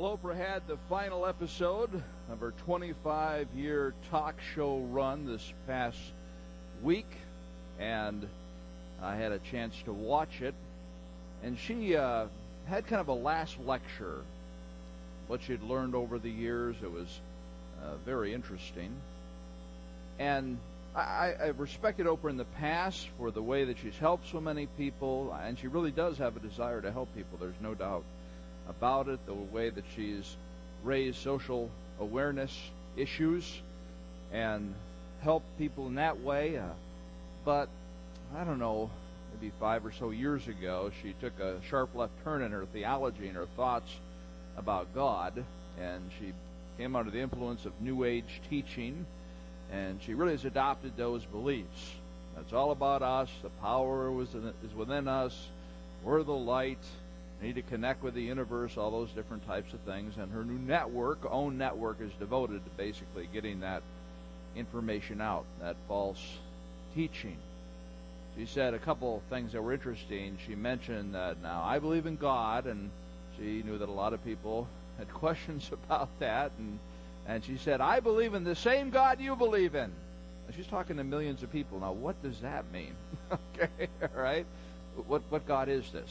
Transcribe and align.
Well, 0.00 0.16
Oprah 0.16 0.34
had 0.34 0.66
the 0.66 0.78
final 0.88 1.26
episode 1.26 1.90
of 2.32 2.40
her 2.40 2.52
25 2.64 3.48
year 3.54 3.92
talk 4.10 4.34
show 4.54 4.78
run 4.78 5.26
this 5.26 5.52
past 5.66 5.98
week, 6.82 7.04
and 7.78 8.26
I 9.02 9.16
had 9.16 9.32
a 9.32 9.38
chance 9.40 9.74
to 9.84 9.92
watch 9.92 10.40
it. 10.40 10.54
And 11.42 11.58
she 11.58 11.96
uh, 11.96 12.28
had 12.66 12.86
kind 12.86 13.02
of 13.02 13.08
a 13.08 13.12
last 13.14 13.60
lecture, 13.66 14.22
what 15.26 15.42
she'd 15.42 15.62
learned 15.62 15.94
over 15.94 16.18
the 16.18 16.30
years. 16.30 16.76
It 16.82 16.90
was 16.90 17.20
uh, 17.84 17.96
very 18.06 18.32
interesting. 18.32 18.92
And 20.18 20.56
I, 20.96 21.34
I 21.38 21.46
respected 21.48 22.06
Oprah 22.06 22.30
in 22.30 22.38
the 22.38 22.46
past 22.46 23.06
for 23.18 23.30
the 23.30 23.42
way 23.42 23.64
that 23.64 23.76
she's 23.76 23.98
helped 23.98 24.30
so 24.30 24.40
many 24.40 24.66
people, 24.78 25.38
and 25.44 25.58
she 25.58 25.68
really 25.68 25.90
does 25.90 26.16
have 26.16 26.38
a 26.38 26.40
desire 26.40 26.80
to 26.80 26.90
help 26.90 27.14
people, 27.14 27.36
there's 27.38 27.60
no 27.60 27.74
doubt 27.74 28.04
about 28.70 29.08
it, 29.08 29.24
the 29.26 29.34
way 29.34 29.68
that 29.68 29.84
she's 29.94 30.36
raised 30.82 31.18
social 31.18 31.68
awareness 32.00 32.56
issues 32.96 33.60
and 34.32 34.74
helped 35.22 35.46
people 35.58 35.86
in 35.86 35.96
that 35.96 36.20
way. 36.20 36.56
Uh, 36.56 36.64
but 37.44 37.68
I 38.36 38.44
don't 38.44 38.58
know, 38.58 38.90
maybe 39.34 39.52
five 39.60 39.84
or 39.84 39.92
so 39.92 40.10
years 40.10 40.46
ago, 40.48 40.90
she 41.02 41.14
took 41.20 41.38
a 41.40 41.60
sharp 41.68 41.94
left 41.94 42.12
turn 42.24 42.42
in 42.42 42.52
her 42.52 42.64
theology 42.72 43.26
and 43.26 43.36
her 43.36 43.48
thoughts 43.56 43.90
about 44.56 44.94
God, 44.94 45.44
and 45.80 46.10
she 46.18 46.32
came 46.78 46.96
under 46.96 47.10
the 47.10 47.20
influence 47.20 47.66
of 47.66 47.72
New 47.80 48.04
Age 48.04 48.40
teaching, 48.48 49.04
and 49.72 50.00
she 50.02 50.14
really 50.14 50.32
has 50.32 50.44
adopted 50.44 50.96
those 50.96 51.24
beliefs. 51.24 51.92
That's 52.36 52.52
all 52.52 52.70
about 52.70 53.02
us. 53.02 53.28
The 53.42 53.50
power 53.60 54.10
was 54.10 54.28
is 54.34 54.74
within 54.76 55.08
us. 55.08 55.48
We're 56.04 56.22
the 56.22 56.32
light 56.32 56.78
need 57.42 57.54
to 57.54 57.62
connect 57.62 58.02
with 58.02 58.14
the 58.14 58.22
universe, 58.22 58.76
all 58.76 58.90
those 58.90 59.10
different 59.10 59.46
types 59.46 59.72
of 59.72 59.80
things. 59.80 60.16
And 60.16 60.30
her 60.32 60.44
new 60.44 60.58
network, 60.58 61.18
OWN 61.30 61.56
network, 61.58 62.00
is 62.00 62.12
devoted 62.18 62.64
to 62.64 62.70
basically 62.76 63.28
getting 63.32 63.60
that 63.60 63.82
information 64.56 65.20
out, 65.20 65.44
that 65.60 65.76
false 65.88 66.22
teaching. 66.94 67.36
She 68.36 68.46
said 68.46 68.74
a 68.74 68.78
couple 68.78 69.16
of 69.16 69.22
things 69.24 69.52
that 69.52 69.62
were 69.62 69.72
interesting. 69.72 70.38
She 70.46 70.54
mentioned 70.54 71.14
that 71.14 71.42
now 71.42 71.62
I 71.62 71.78
believe 71.78 72.06
in 72.06 72.16
God, 72.16 72.66
and 72.66 72.90
she 73.36 73.62
knew 73.62 73.78
that 73.78 73.88
a 73.88 73.92
lot 73.92 74.12
of 74.12 74.24
people 74.24 74.68
had 74.98 75.12
questions 75.12 75.70
about 75.72 76.08
that, 76.20 76.52
and 76.58 76.78
and 77.26 77.44
she 77.44 77.58
said, 77.58 77.80
I 77.80 78.00
believe 78.00 78.34
in 78.34 78.44
the 78.44 78.56
same 78.56 78.90
God 78.90 79.20
you 79.20 79.36
believe 79.36 79.74
in. 79.74 79.92
She's 80.56 80.66
talking 80.66 80.96
to 80.96 81.04
millions 81.04 81.44
of 81.44 81.52
people. 81.52 81.78
Now, 81.78 81.92
what 81.92 82.20
does 82.24 82.40
that 82.40 82.72
mean? 82.72 82.94
okay, 83.32 83.88
all 84.02 84.20
right. 84.20 84.46
What 85.06 85.22
what 85.28 85.46
God 85.46 85.68
is 85.68 85.90
this? 85.92 86.10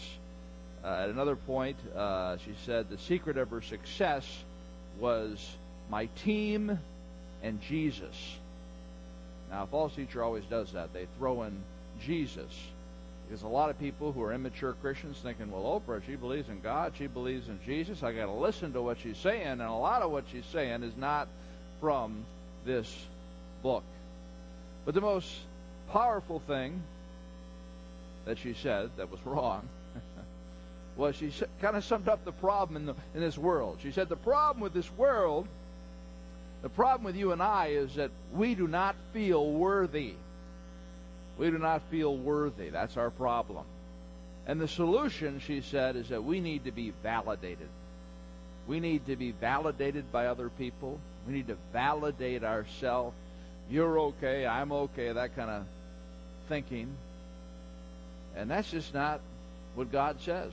Uh, 0.83 0.87
at 0.87 1.09
another 1.09 1.35
point, 1.35 1.77
uh, 1.95 2.37
she 2.37 2.53
said 2.65 2.89
the 2.89 2.97
secret 2.97 3.37
of 3.37 3.49
her 3.49 3.61
success 3.61 4.25
was 4.99 5.55
my 5.89 6.05
team 6.23 6.79
and 7.43 7.61
Jesus. 7.61 8.15
Now, 9.51 9.63
a 9.63 9.67
false 9.67 9.95
teacher 9.95 10.23
always 10.23 10.45
does 10.45 10.73
that. 10.73 10.93
They 10.93 11.07
throw 11.17 11.43
in 11.43 11.57
Jesus. 12.01 12.51
Because 13.27 13.43
a 13.43 13.47
lot 13.47 13.69
of 13.69 13.79
people 13.79 14.11
who 14.11 14.23
are 14.23 14.33
immature 14.33 14.73
Christians 14.81 15.17
thinking, 15.21 15.51
well, 15.51 15.81
Oprah, 15.81 16.01
she 16.05 16.15
believes 16.15 16.49
in 16.49 16.61
God, 16.61 16.93
she 16.97 17.07
believes 17.07 17.47
in 17.47 17.59
Jesus. 17.65 18.01
I 18.01 18.13
got 18.13 18.25
to 18.25 18.31
listen 18.31 18.73
to 18.73 18.81
what 18.81 18.99
she's 18.99 19.17
saying, 19.17 19.47
and 19.47 19.61
a 19.61 19.71
lot 19.71 20.01
of 20.01 20.11
what 20.11 20.25
she's 20.31 20.45
saying 20.51 20.83
is 20.83 20.95
not 20.97 21.27
from 21.79 22.23
this 22.65 23.05
book. 23.61 23.83
But 24.85 24.95
the 24.95 25.01
most 25.01 25.29
powerful 25.91 26.39
thing 26.39 26.81
that 28.25 28.37
she 28.37 28.53
said 28.53 28.91
that 28.97 29.11
was 29.11 29.19
wrong 29.25 29.67
well, 30.97 31.11
she 31.11 31.31
kind 31.61 31.77
of 31.77 31.83
summed 31.83 32.09
up 32.09 32.25
the 32.25 32.31
problem 32.31 32.75
in, 32.75 32.85
the, 32.85 32.95
in 33.15 33.21
this 33.21 33.37
world. 33.37 33.79
She 33.81 33.91
said, 33.91 34.09
The 34.09 34.15
problem 34.15 34.61
with 34.61 34.73
this 34.73 34.89
world, 34.97 35.47
the 36.61 36.69
problem 36.69 37.05
with 37.05 37.15
you 37.15 37.31
and 37.31 37.41
I 37.41 37.67
is 37.67 37.95
that 37.95 38.11
we 38.33 38.55
do 38.55 38.67
not 38.67 38.95
feel 39.13 39.49
worthy. 39.49 40.13
We 41.37 41.49
do 41.49 41.57
not 41.57 41.81
feel 41.89 42.15
worthy. 42.15 42.69
That's 42.69 42.97
our 42.97 43.09
problem. 43.09 43.65
And 44.45 44.59
the 44.59 44.67
solution, 44.67 45.39
she 45.45 45.61
said, 45.61 45.95
is 45.95 46.09
that 46.09 46.23
we 46.23 46.41
need 46.41 46.65
to 46.65 46.71
be 46.71 46.91
validated. 47.01 47.69
We 48.67 48.79
need 48.79 49.05
to 49.05 49.15
be 49.15 49.31
validated 49.31 50.11
by 50.11 50.27
other 50.27 50.49
people. 50.49 50.99
We 51.25 51.33
need 51.33 51.47
to 51.47 51.57
validate 51.71 52.43
ourselves. 52.43 53.15
You're 53.69 53.99
okay, 53.99 54.45
I'm 54.45 54.71
okay, 54.71 55.13
that 55.13 55.35
kind 55.35 55.49
of 55.49 55.65
thinking. 56.49 56.89
And 58.35 58.49
that's 58.49 58.69
just 58.69 58.93
not 58.93 59.21
what 59.75 59.91
God 59.91 60.19
says. 60.21 60.51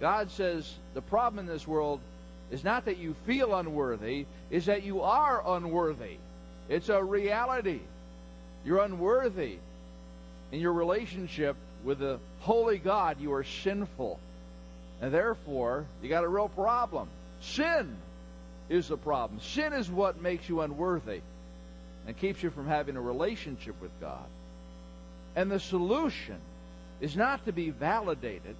God 0.00 0.30
says 0.30 0.72
the 0.94 1.02
problem 1.02 1.40
in 1.40 1.46
this 1.46 1.66
world 1.66 2.00
is 2.50 2.64
not 2.64 2.86
that 2.86 2.98
you 2.98 3.14
feel 3.26 3.54
unworthy, 3.54 4.26
is 4.50 4.66
that 4.66 4.82
you 4.82 5.02
are 5.02 5.42
unworthy. 5.56 6.16
It's 6.68 6.88
a 6.88 7.02
reality. 7.02 7.80
You're 8.64 8.82
unworthy. 8.82 9.58
In 10.52 10.60
your 10.60 10.72
relationship 10.72 11.56
with 11.84 11.98
the 11.98 12.18
holy 12.40 12.78
God, 12.78 13.20
you 13.20 13.32
are 13.34 13.44
sinful. 13.44 14.18
And 15.00 15.12
therefore, 15.12 15.84
you 16.02 16.08
got 16.08 16.24
a 16.24 16.28
real 16.28 16.48
problem. 16.48 17.08
Sin 17.40 17.96
is 18.68 18.88
the 18.88 18.96
problem. 18.96 19.40
Sin 19.40 19.72
is 19.72 19.90
what 19.90 20.20
makes 20.20 20.48
you 20.48 20.62
unworthy 20.62 21.20
and 22.06 22.16
keeps 22.16 22.42
you 22.42 22.50
from 22.50 22.66
having 22.66 22.96
a 22.96 23.00
relationship 23.00 23.74
with 23.80 23.90
God. 24.00 24.26
And 25.36 25.50
the 25.50 25.60
solution 25.60 26.38
is 27.00 27.16
not 27.16 27.44
to 27.44 27.52
be 27.52 27.70
validated 27.70 28.56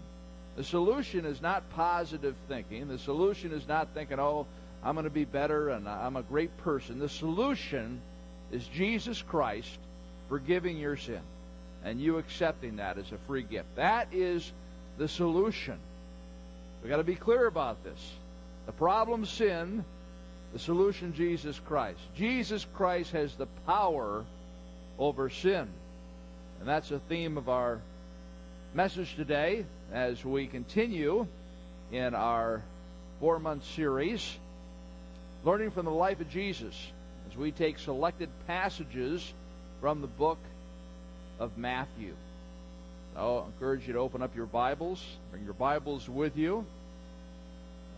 the 0.58 0.64
solution 0.64 1.24
is 1.24 1.41
not 1.41 1.70
positive 1.70 2.34
thinking. 2.48 2.88
The 2.88 2.98
solution 2.98 3.52
is 3.52 3.69
not 3.69 3.94
thinking, 3.94 4.19
oh, 4.19 4.44
I'm 4.82 4.96
going 4.96 5.04
to 5.04 5.10
be 5.10 5.24
better 5.24 5.69
and 5.69 5.88
I'm 5.88 6.16
a 6.16 6.22
great 6.22 6.56
person. 6.58 6.98
The 6.98 7.08
solution 7.08 8.00
is 8.50 8.66
Jesus 8.66 9.22
Christ 9.22 9.78
forgiving 10.28 10.76
your 10.76 10.96
sin 10.96 11.20
and 11.84 12.00
you 12.00 12.19
accepting 12.19 12.78
that 12.78 12.98
as 12.98 13.12
a 13.12 13.19
free 13.28 13.44
gift. 13.44 13.76
That 13.76 14.08
is 14.10 14.50
the 14.98 15.06
solution. 15.06 15.78
We've 16.82 16.90
got 16.90 16.96
to 16.96 17.04
be 17.04 17.14
clear 17.14 17.46
about 17.46 17.84
this. 17.84 18.12
The 18.66 18.72
problem, 18.72 19.26
sin. 19.26 19.84
The 20.52 20.58
solution, 20.58 21.14
Jesus 21.14 21.60
Christ. 21.69 22.00
Jesus 22.16 22.66
Christ 22.75 23.12
has 23.12 23.32
the 23.36 23.46
power 23.64 24.25
over 24.98 25.30
sin. 25.30 25.69
And 26.58 26.69
that's 26.69 26.88
the 26.88 26.98
theme 26.98 27.38
of 27.38 27.48
our 27.48 27.80
message 28.74 29.16
today 29.16 29.64
as 29.92 30.22
we 30.22 30.46
continue 30.46 31.26
in 31.90 32.14
our 32.14 32.62
four 33.18 33.38
month 33.38 33.64
series, 33.74 34.36
Learning 35.42 35.70
from 35.70 35.86
the 35.86 35.90
Life 35.90 36.20
of 36.20 36.28
Jesus, 36.28 36.74
as 37.30 37.36
we 37.36 37.50
take 37.50 37.78
selected 37.78 38.28
passages 38.46 39.32
from 39.80 40.02
the 40.02 40.06
book 40.06 40.38
of 41.38 41.56
Matthew. 41.56 42.14
So 43.14 43.44
I 43.44 43.46
encourage 43.46 43.86
you 43.86 43.94
to 43.94 44.00
open 44.00 44.22
up 44.22 44.36
your 44.36 44.46
Bibles, 44.46 45.02
bring 45.30 45.44
your 45.44 45.54
Bibles 45.54 46.06
with 46.06 46.36
you. 46.36 46.66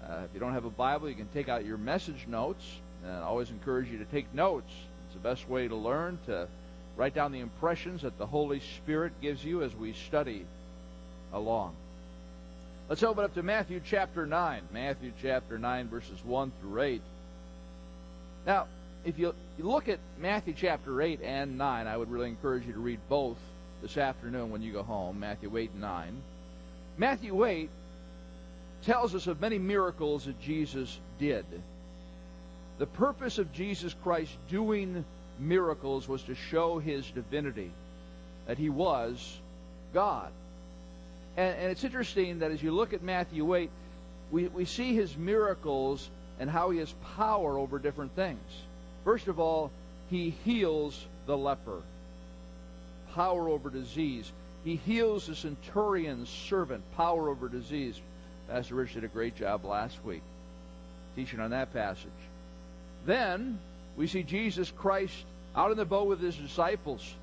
Uh, 0.05 0.21
if 0.25 0.31
you 0.33 0.41
don't 0.41 0.53
have 0.53 0.65
a 0.67 0.71
Bible, 0.71 1.09
you 1.09 1.17
can 1.17 1.29
take 1.35 1.49
out 1.49 1.65
your 1.65 1.79
message 1.79 2.27
notes. 2.29 2.65
And 3.05 3.13
I 3.13 3.23
always 3.23 3.51
encourage 3.51 3.89
you 3.89 3.99
to 3.99 4.05
take 4.05 4.33
notes. 4.33 4.71
It's 5.07 5.15
the 5.15 5.21
best 5.21 5.49
way 5.49 5.67
to 5.67 5.75
learn, 5.75 6.19
to 6.27 6.47
write 6.97 7.15
down 7.15 7.33
the 7.33 7.41
impressions 7.41 8.03
that 8.03 8.19
the 8.19 8.27
Holy 8.27 8.61
Spirit 8.61 9.13
gives 9.21 9.45
you 9.45 9.63
as 9.63 9.75
we 9.75 9.95
study 9.95 10.47
along. 11.33 11.75
Let's 12.89 13.03
open 13.03 13.25
up 13.25 13.35
to 13.35 13.43
Matthew 13.43 13.81
chapter 13.85 14.27
9. 14.27 14.63
Matthew 14.73 15.13
chapter 15.23 15.59
9, 15.59 15.89
verses 15.89 16.19
1 16.25 16.53
through 16.61 16.83
8. 16.83 17.03
Now, 18.47 18.67
if 19.05 19.19
you 19.19 19.35
look 19.59 19.89
at 19.89 19.99
Matthew 20.21 20.55
chapter 20.57 21.01
8 21.01 21.21
and 21.23 21.57
9, 21.57 21.87
I 21.87 21.97
would 21.97 22.11
really 22.11 22.29
encourage 22.29 22.67
you 22.67 22.73
to 22.73 22.81
read 22.81 22.99
both 23.09 23.37
this 23.81 23.97
afternoon 23.97 24.51
when 24.51 24.61
you 24.61 24.73
go 24.73 24.83
home, 24.83 25.21
Matthew 25.21 25.57
8 25.57 25.71
and 25.71 25.81
9. 25.81 26.23
Matthew 26.99 27.45
8 27.45 27.71
tells 28.85 29.15
us 29.15 29.27
of 29.27 29.41
many 29.41 29.59
miracles 29.59 30.25
that 30.25 30.41
Jesus 30.41 30.99
did. 31.19 31.45
The 32.79 32.87
purpose 32.87 33.39
of 33.39 33.53
Jesus 33.53 33.95
Christ 34.03 34.33
doing 34.51 35.05
miracles 35.39 36.09
was 36.09 36.23
to 36.25 36.35
show 36.35 36.79
his 36.79 37.09
divinity, 37.11 37.71
that 38.47 38.59
he 38.59 38.69
was 38.69 39.39
God. 39.95 40.33
And, 41.41 41.59
and 41.59 41.71
it's 41.71 41.85
interesting 41.85 42.41
that 42.41 42.51
as 42.51 42.63
you 42.63 42.71
look 42.71 42.93
at 42.93 43.03
Matthew 43.03 43.55
8, 43.55 43.71
we, 44.31 44.49
we 44.49 44.67
see 44.67 44.95
his 44.95 45.17
miracles 45.17 46.11
and 46.39 46.51
how 46.51 46.69
he 46.69 46.79
has 46.81 46.93
power 47.17 47.59
over 47.59 47.79
different 47.79 48.15
things. 48.15 48.41
First 49.05 49.27
of 49.27 49.41
all, 49.41 49.71
he 50.11 50.31
heals 50.45 51.07
the 51.25 51.39
leper, 51.39 51.81
power 53.15 53.49
over 53.49 53.71
disease. 53.71 54.31
He 54.65 54.77
heals 54.77 55.29
the 55.29 55.35
centurion's 55.35 56.29
servant, 56.29 56.83
power 56.95 57.31
over 57.31 57.49
disease. 57.49 57.99
Pastor 58.47 58.75
Rich 58.75 58.95
did 58.95 59.05
a 59.05 59.09
great 59.09 59.35
job 59.35 59.65
last 59.65 59.97
week 60.05 60.23
teaching 61.17 61.41
on 61.41 61.51
that 61.53 61.73
passage. 61.73 62.11
Then 63.07 63.59
we 63.97 64.07
see 64.07 64.23
Jesus 64.25 64.71
Christ 64.71 65.25
out 65.57 65.71
in 65.71 65.79
the 65.79 65.87
boat 65.87 66.07
with 66.07 66.21
his 66.21 66.37
disciples. 66.37 67.15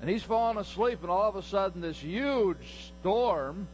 And 0.00 0.08
he's 0.08 0.22
fallen 0.22 0.58
asleep, 0.58 1.00
and 1.02 1.10
all 1.10 1.28
of 1.28 1.36
a 1.36 1.42
sudden, 1.42 1.80
this 1.80 1.98
huge 1.98 2.90
storm 3.00 3.66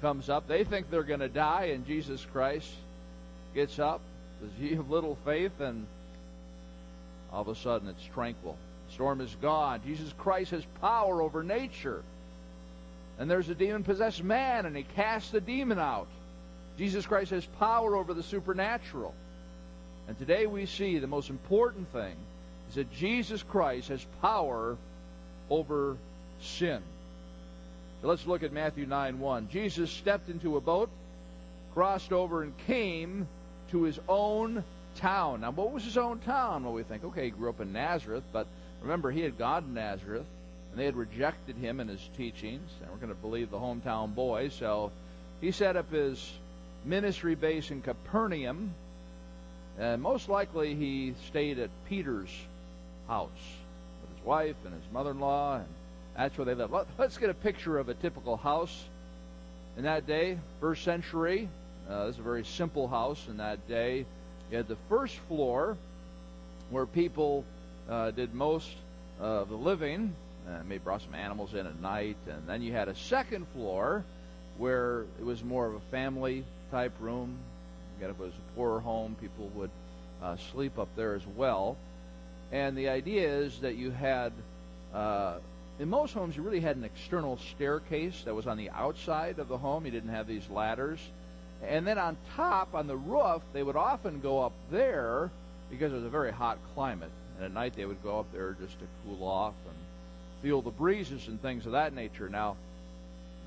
comes 0.00 0.28
up. 0.28 0.46
They 0.46 0.64
think 0.64 0.90
they're 0.90 1.02
going 1.02 1.20
to 1.20 1.28
die, 1.28 1.70
and 1.74 1.86
Jesus 1.86 2.24
Christ 2.32 2.68
gets 3.54 3.78
up, 3.78 4.00
says, 4.40 4.50
Ye 4.60 4.74
have 4.76 4.90
little 4.90 5.18
faith, 5.24 5.60
and 5.60 5.86
all 7.32 7.42
of 7.42 7.48
a 7.48 7.56
sudden 7.56 7.88
it's 7.88 8.04
tranquil. 8.14 8.56
The 8.88 8.94
storm 8.94 9.20
is 9.20 9.34
gone. 9.40 9.80
Jesus 9.84 10.12
Christ 10.18 10.52
has 10.52 10.64
power 10.80 11.20
over 11.20 11.42
nature. 11.42 12.02
And 13.18 13.30
there's 13.30 13.48
a 13.48 13.54
demon 13.54 13.84
possessed 13.84 14.22
man, 14.22 14.66
and 14.66 14.76
he 14.76 14.84
casts 14.84 15.30
the 15.30 15.40
demon 15.40 15.78
out. 15.78 16.08
Jesus 16.78 17.06
Christ 17.06 17.30
has 17.30 17.44
power 17.58 17.96
over 17.96 18.14
the 18.14 18.22
supernatural. 18.22 19.14
And 20.08 20.18
today 20.18 20.46
we 20.46 20.66
see 20.66 20.98
the 20.98 21.06
most 21.06 21.30
important 21.30 21.92
thing 21.92 22.14
is 22.68 22.76
that 22.76 22.92
Jesus 22.92 23.42
Christ 23.42 23.88
has 23.88 24.04
power 24.20 24.76
over 25.52 25.98
sin. 26.40 26.80
So 28.00 28.08
let's 28.08 28.26
look 28.26 28.42
at 28.42 28.52
Matthew 28.52 28.86
9 28.86 29.20
1. 29.20 29.48
Jesus 29.50 29.90
stepped 29.90 30.28
into 30.28 30.56
a 30.56 30.60
boat, 30.60 30.88
crossed 31.74 32.12
over, 32.12 32.42
and 32.42 32.56
came 32.66 33.28
to 33.70 33.82
his 33.82 34.00
own 34.08 34.64
town. 34.96 35.42
Now, 35.42 35.50
what 35.50 35.72
was 35.72 35.84
his 35.84 35.98
own 35.98 36.20
town? 36.20 36.64
Well, 36.64 36.72
we 36.72 36.82
think, 36.82 37.04
okay, 37.04 37.26
he 37.26 37.30
grew 37.30 37.50
up 37.50 37.60
in 37.60 37.72
Nazareth, 37.72 38.24
but 38.32 38.46
remember, 38.80 39.10
he 39.10 39.20
had 39.20 39.38
gone 39.38 39.64
to 39.64 39.70
Nazareth, 39.70 40.26
and 40.70 40.80
they 40.80 40.86
had 40.86 40.96
rejected 40.96 41.56
him 41.56 41.80
and 41.80 41.88
his 41.88 42.08
teachings, 42.16 42.68
and 42.80 42.90
we're 42.90 42.96
going 42.96 43.14
to 43.14 43.14
believe 43.14 43.50
the 43.50 43.58
hometown 43.58 44.14
boy. 44.14 44.48
So 44.48 44.90
he 45.40 45.50
set 45.50 45.76
up 45.76 45.92
his 45.92 46.32
ministry 46.84 47.34
base 47.34 47.70
in 47.70 47.82
Capernaum, 47.82 48.74
and 49.78 50.00
most 50.00 50.30
likely 50.30 50.74
he 50.74 51.14
stayed 51.28 51.58
at 51.58 51.70
Peter's 51.88 52.30
house 53.06 53.28
wife 54.24 54.56
and 54.64 54.74
his 54.74 54.92
mother 54.92 55.10
in 55.10 55.20
law, 55.20 55.56
and 55.56 55.66
that's 56.16 56.36
where 56.36 56.44
they 56.44 56.54
lived. 56.54 56.72
Let's 56.98 57.18
get 57.18 57.30
a 57.30 57.34
picture 57.34 57.78
of 57.78 57.88
a 57.88 57.94
typical 57.94 58.36
house 58.36 58.84
in 59.76 59.84
that 59.84 60.06
day, 60.06 60.38
first 60.60 60.84
century. 60.84 61.48
Uh, 61.88 62.06
this 62.06 62.14
is 62.14 62.20
a 62.20 62.22
very 62.22 62.44
simple 62.44 62.88
house 62.88 63.26
in 63.28 63.38
that 63.38 63.66
day. 63.68 64.06
You 64.50 64.56
had 64.56 64.68
the 64.68 64.76
first 64.88 65.16
floor 65.28 65.76
where 66.70 66.86
people 66.86 67.44
uh, 67.88 68.10
did 68.10 68.34
most 68.34 68.68
of 69.20 69.48
the 69.48 69.56
living, 69.56 70.14
uh, 70.48 70.62
maybe 70.66 70.78
brought 70.78 71.02
some 71.02 71.14
animals 71.14 71.54
in 71.54 71.66
at 71.66 71.80
night, 71.80 72.16
and 72.28 72.46
then 72.46 72.62
you 72.62 72.72
had 72.72 72.88
a 72.88 72.94
second 72.94 73.46
floor 73.54 74.04
where 74.58 75.02
it 75.18 75.24
was 75.24 75.42
more 75.42 75.66
of 75.66 75.74
a 75.74 75.80
family 75.90 76.44
type 76.70 76.92
room. 77.00 77.38
Again, 77.98 78.10
if 78.10 78.20
it 78.20 78.22
was 78.22 78.32
a 78.32 78.56
poorer 78.56 78.80
home, 78.80 79.16
people 79.20 79.50
would 79.54 79.70
uh, 80.22 80.36
sleep 80.52 80.78
up 80.78 80.88
there 80.96 81.14
as 81.14 81.26
well. 81.36 81.76
And 82.52 82.76
the 82.76 82.90
idea 82.90 83.26
is 83.26 83.58
that 83.60 83.76
you 83.76 83.90
had, 83.90 84.32
uh, 84.94 85.38
in 85.80 85.88
most 85.88 86.12
homes, 86.12 86.36
you 86.36 86.42
really 86.42 86.60
had 86.60 86.76
an 86.76 86.84
external 86.84 87.38
staircase 87.38 88.22
that 88.24 88.34
was 88.34 88.46
on 88.46 88.58
the 88.58 88.68
outside 88.70 89.38
of 89.38 89.48
the 89.48 89.56
home. 89.56 89.86
You 89.86 89.90
didn't 89.90 90.10
have 90.10 90.26
these 90.26 90.48
ladders. 90.50 91.00
And 91.66 91.86
then 91.86 91.98
on 91.98 92.16
top, 92.36 92.74
on 92.74 92.86
the 92.86 92.96
roof, 92.96 93.42
they 93.54 93.62
would 93.62 93.76
often 93.76 94.20
go 94.20 94.42
up 94.42 94.52
there 94.70 95.30
because 95.70 95.92
it 95.92 95.96
was 95.96 96.04
a 96.04 96.10
very 96.10 96.30
hot 96.30 96.58
climate. 96.74 97.10
And 97.36 97.46
at 97.46 97.52
night, 97.54 97.74
they 97.74 97.86
would 97.86 98.02
go 98.02 98.20
up 98.20 98.30
there 98.32 98.54
just 98.60 98.78
to 98.80 98.84
cool 99.06 99.26
off 99.26 99.54
and 99.66 99.76
feel 100.42 100.60
the 100.60 100.70
breezes 100.70 101.28
and 101.28 101.40
things 101.40 101.64
of 101.64 101.72
that 101.72 101.94
nature. 101.94 102.28
Now, 102.28 102.56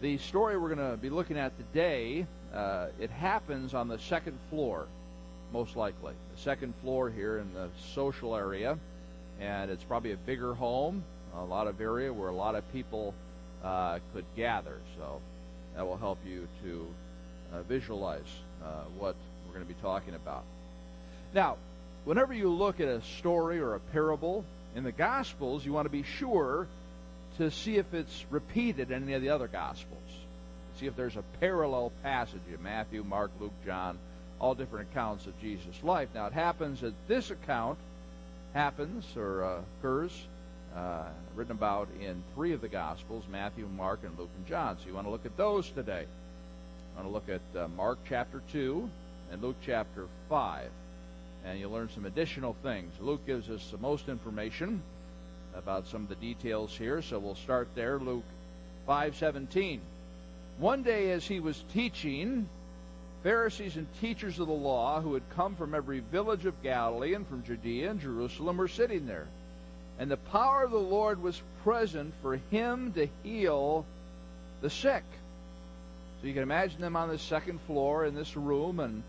the 0.02 0.18
story 0.18 0.58
we're 0.58 0.74
going 0.74 0.92
to 0.92 0.98
be 0.98 1.12
looking 1.12 1.38
at 1.38 1.56
today, 1.58 2.26
uh, 2.54 2.88
it 3.00 3.12
happens 3.12 3.76
on 3.76 3.88
the 3.88 4.00
second 4.00 4.40
floor, 4.50 4.88
most 5.54 5.76
likely. 5.76 6.14
The 6.36 6.42
second 6.42 6.74
floor 6.82 7.12
here 7.12 7.38
in 7.38 7.54
the 7.54 7.70
social 7.94 8.36
area, 8.36 8.80
and 9.40 9.70
it's 9.72 9.84
probably 9.84 10.12
a 10.12 10.18
bigger 10.18 10.54
home, 10.54 11.04
a 11.36 11.44
lot 11.44 11.68
of 11.68 11.82
area 11.82 12.12
where 12.12 12.30
a 12.30 12.36
lot 12.36 12.56
of 12.56 12.72
people 12.72 13.14
uh, 13.64 14.00
could 14.14 14.26
gather. 14.36 14.80
So 14.98 15.22
that 15.76 15.86
will 15.86 15.98
help 15.98 16.20
you 16.26 16.48
to 16.64 16.88
uh, 17.54 17.62
visualize 17.64 18.22
uh, 18.64 18.84
what 18.98 19.16
we're 19.46 19.54
going 19.54 19.66
to 19.66 19.74
be 19.74 19.82
talking 19.82 20.16
about. 20.16 20.44
Now, 21.34 21.58
whenever 22.06 22.34
you 22.34 22.50
look 22.50 22.80
at 22.80 22.88
a 22.88 23.02
story 23.20 23.60
or 23.60 23.76
a 23.76 23.80
parable 23.80 24.46
in 24.76 24.84
the 24.84 24.92
Gospels, 24.92 25.66
you 25.66 25.74
want 25.74 25.86
to 25.86 25.92
be 25.92 26.04
sure 26.04 26.68
to 27.38 27.52
see 27.52 27.78
if 27.78 27.94
it's 27.94 28.26
repeated 28.30 28.92
in 28.92 29.04
any 29.04 29.14
of 29.14 29.22
the 29.22 29.30
other 29.30 29.48
Gospels. 29.48 30.00
See 30.80 30.88
if 30.88 30.96
there's 30.96 31.16
a 31.16 31.24
parallel 31.40 31.92
passage 32.04 32.42
in 32.54 32.62
Matthew, 32.64 33.04
Mark, 33.04 33.32
Luke, 33.40 33.54
John, 33.66 33.98
all 34.40 34.56
different 34.56 34.90
accounts 34.92 35.26
of 35.26 35.40
Jesus' 35.42 35.82
life. 35.84 36.10
Now, 36.14 36.28
it 36.28 36.34
happens 36.34 36.82
that 36.82 36.94
this 37.08 37.32
account 37.32 37.78
happens 38.56 39.06
or 39.18 39.44
uh, 39.44 39.60
occurs, 39.80 40.14
uh, 40.76 41.04
written 41.36 41.52
about 41.52 41.90
in 42.02 42.24
three 42.34 42.54
of 42.54 42.62
the 42.62 42.70
Gospels 42.70 43.26
Matthew, 43.30 43.68
Mark, 43.68 44.00
and 44.04 44.18
Luke, 44.18 44.30
and 44.38 44.48
John. 44.48 44.78
So 44.80 44.88
you 44.88 44.94
want 44.94 45.06
to 45.06 45.12
look 45.12 45.26
at 45.26 45.36
those 45.36 45.70
today. 45.70 46.06
I 46.96 47.02
want 47.02 47.10
to 47.10 47.14
look 47.14 47.42
at 47.42 47.62
uh, 47.62 47.68
Mark 47.68 48.00
chapter 48.08 48.42
2 48.54 48.90
and 49.32 49.42
Luke 49.42 49.58
chapter 49.66 50.08
5. 50.30 50.70
And 51.44 51.60
you'll 51.60 51.72
learn 51.72 51.90
some 51.94 52.06
additional 52.06 52.56
things. 52.64 52.94
Luke 53.02 53.26
gives 53.28 53.50
us 53.50 53.70
the 53.72 53.78
most 53.78 54.08
information 54.08 54.82
about 55.54 55.88
some 55.88 56.04
of 56.04 56.10
the 56.10 56.16
details 56.16 56.76
here. 56.76 57.02
So 57.02 57.20
we'll 57.20 57.36
start 57.36 57.68
there. 57.76 58.00
Luke 58.00 58.24
5:17. 58.88 59.80
One 60.60 60.82
day 60.82 61.12
as 61.12 61.28
he 61.28 61.42
was 61.42 61.62
teaching, 61.74 62.48
Pharisees 63.26 63.76
and 63.76 63.88
teachers 64.02 64.38
of 64.38 64.46
the 64.46 64.54
law 64.54 65.02
who 65.02 65.16
had 65.16 65.24
come 65.32 65.56
from 65.56 65.74
every 65.74 66.00
village 66.00 66.46
of 66.46 66.62
Galilee 66.62 67.16
and 67.16 67.28
from 67.28 67.44
Judea 67.44 67.90
and 67.90 68.00
Jerusalem 68.00 68.58
were 68.58 68.68
sitting 68.68 69.08
there. 69.08 69.26
And 69.98 70.12
the 70.12 70.18
power 70.18 70.64
of 70.64 70.70
the 70.70 70.78
Lord 70.78 71.20
was 71.20 71.42
present 71.64 72.14
for 72.22 72.36
him 72.52 72.94
to 72.94 73.10
heal 73.24 73.84
the 74.62 74.70
sick. 74.70 75.02
So 76.22 76.28
you 76.28 76.36
can 76.36 76.44
imagine 76.44 76.80
them 76.80 76.96
on 76.96 77.10
the 77.10 77.18
second 77.18 77.60
floor 77.62 78.06
in 78.06 78.14
this 78.14 78.38
room 78.38 78.80
and 78.80 79.02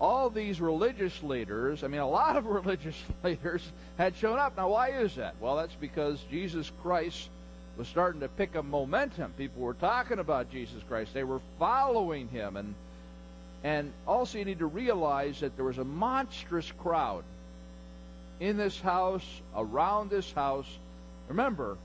all 0.00 0.30
these 0.30 0.60
religious 0.60 1.22
leaders, 1.22 1.84
I 1.84 1.86
mean, 1.86 2.00
a 2.00 2.08
lot 2.08 2.36
of 2.36 2.46
religious 2.46 3.00
leaders 3.22 3.62
had 3.98 4.16
shown 4.16 4.40
up. 4.40 4.56
Now, 4.56 4.70
why 4.70 4.88
is 5.00 5.14
that? 5.14 5.36
Well, 5.40 5.54
that's 5.54 5.76
because 5.76 6.18
Jesus 6.28 6.72
Christ 6.82 7.28
was 7.76 7.86
starting 7.86 8.22
to 8.22 8.28
pick 8.28 8.56
up 8.56 8.64
momentum. 8.64 9.32
People 9.38 9.62
were 9.62 9.74
talking 9.74 10.18
about 10.18 10.50
Jesus 10.50 10.82
Christ. 10.88 11.14
They 11.14 11.22
were 11.22 11.40
following 11.60 12.26
him. 12.30 12.56
And, 12.56 12.74
and 13.62 13.92
also, 14.06 14.38
you 14.38 14.44
need 14.44 14.60
to 14.60 14.66
realize 14.66 15.40
that 15.40 15.56
there 15.56 15.64
was 15.64 15.78
a 15.78 15.84
monstrous 15.84 16.70
crowd 16.78 17.24
in 18.38 18.56
this 18.56 18.80
house, 18.80 19.24
around 19.54 20.10
this 20.10 20.32
house. 20.32 20.66
Remember, 21.28 21.76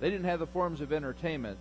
they 0.00 0.10
didn't 0.10 0.26
have 0.26 0.38
the 0.38 0.46
forms 0.46 0.82
of 0.82 0.92
entertainment 0.92 1.58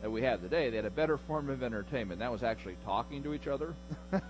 that 0.00 0.10
we 0.10 0.22
have 0.22 0.40
today. 0.40 0.70
They 0.70 0.76
had 0.76 0.84
a 0.84 0.90
better 0.90 1.16
form 1.16 1.48
of 1.48 1.62
entertainment. 1.62 2.18
That 2.18 2.32
was 2.32 2.42
actually 2.42 2.76
talking 2.84 3.22
to 3.22 3.34
each 3.34 3.46
other, 3.46 3.72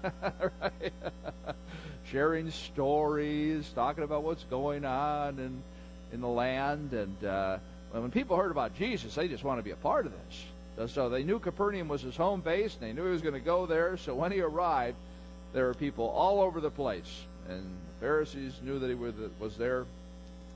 sharing 2.10 2.50
stories, 2.50 3.70
talking 3.74 4.04
about 4.04 4.22
what's 4.22 4.44
going 4.44 4.84
on 4.84 5.38
in 5.38 5.62
in 6.12 6.20
the 6.20 6.28
land. 6.28 6.92
And 6.92 7.24
uh, 7.24 7.58
when 7.90 8.10
people 8.10 8.36
heard 8.36 8.50
about 8.50 8.76
Jesus, 8.76 9.14
they 9.14 9.28
just 9.28 9.42
want 9.42 9.58
to 9.58 9.62
be 9.62 9.70
a 9.70 9.76
part 9.76 10.06
of 10.06 10.12
this. 10.12 10.44
So 10.88 11.08
they 11.08 11.22
knew 11.22 11.38
Capernaum 11.38 11.88
was 11.88 12.02
his 12.02 12.16
home 12.16 12.40
base, 12.40 12.74
and 12.74 12.82
they 12.82 12.92
knew 12.92 13.04
he 13.04 13.12
was 13.12 13.22
going 13.22 13.34
to 13.34 13.40
go 13.40 13.66
there. 13.66 13.96
So 13.98 14.14
when 14.14 14.32
he 14.32 14.40
arrived, 14.40 14.96
there 15.52 15.66
were 15.66 15.74
people 15.74 16.08
all 16.08 16.40
over 16.40 16.60
the 16.60 16.70
place, 16.70 17.24
and 17.48 17.62
the 17.62 18.00
Pharisees 18.00 18.54
knew 18.62 18.78
that 18.78 18.88
he 18.88 18.94
was 18.94 19.56
there. 19.56 19.84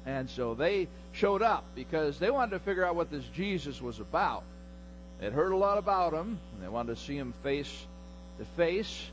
And 0.07 0.31
so 0.31 0.55
they 0.55 0.89
showed 1.13 1.43
up 1.43 1.65
because 1.75 2.19
they 2.19 2.31
wanted 2.31 2.53
to 2.53 2.59
figure 2.61 2.85
out 2.85 2.95
what 2.95 3.11
this 3.11 3.25
Jesus 3.35 3.81
was 3.83 4.01
about. 4.01 4.45
They'd 5.21 5.33
heard 5.33 5.53
a 5.53 5.57
lot 5.57 5.79
about 5.79 6.13
him, 6.13 6.39
and 6.55 6.63
they 6.63 6.69
wanted 6.69 6.97
to 6.97 7.03
see 7.03 7.17
him 7.17 7.35
face 7.43 7.87
to 8.39 8.45
face. 8.57 9.11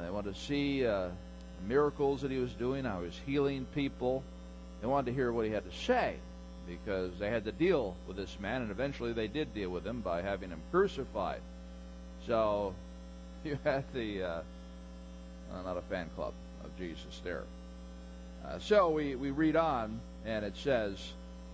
They 0.00 0.10
wanted 0.10 0.34
to 0.34 0.40
see 0.40 0.86
uh, 0.86 1.08
the 1.08 1.68
miracles 1.68 2.22
that 2.22 2.30
he 2.30 2.38
was 2.38 2.52
doing, 2.52 2.84
how 2.84 3.00
he 3.00 3.06
was 3.06 3.20
healing 3.26 3.66
people. 3.74 4.22
They 4.80 4.86
wanted 4.86 5.10
to 5.10 5.14
hear 5.14 5.32
what 5.32 5.46
he 5.46 5.52
had 5.52 5.64
to 5.70 5.76
say 5.76 6.16
because 6.66 7.18
they 7.18 7.30
had 7.30 7.44
to 7.44 7.52
deal 7.52 7.96
with 8.06 8.16
this 8.16 8.36
man, 8.40 8.62
and 8.62 8.70
eventually 8.70 9.12
they 9.12 9.28
did 9.28 9.54
deal 9.54 9.70
with 9.70 9.86
him 9.86 10.00
by 10.00 10.22
having 10.22 10.50
him 10.50 10.60
crucified. 10.70 11.40
So 12.26 12.74
you 13.44 13.58
had 13.64 13.84
the 13.92 14.22
uh, 14.22 14.40
not 15.64 15.76
a 15.76 15.82
fan 15.82 16.08
club 16.16 16.32
of 16.64 16.76
Jesus 16.78 17.20
there. 17.24 17.44
Uh, 18.46 18.58
so 18.58 18.90
we, 18.90 19.14
we 19.14 19.30
read 19.30 19.56
on, 19.56 20.00
and 20.24 20.44
it 20.44 20.56
says, 20.56 20.98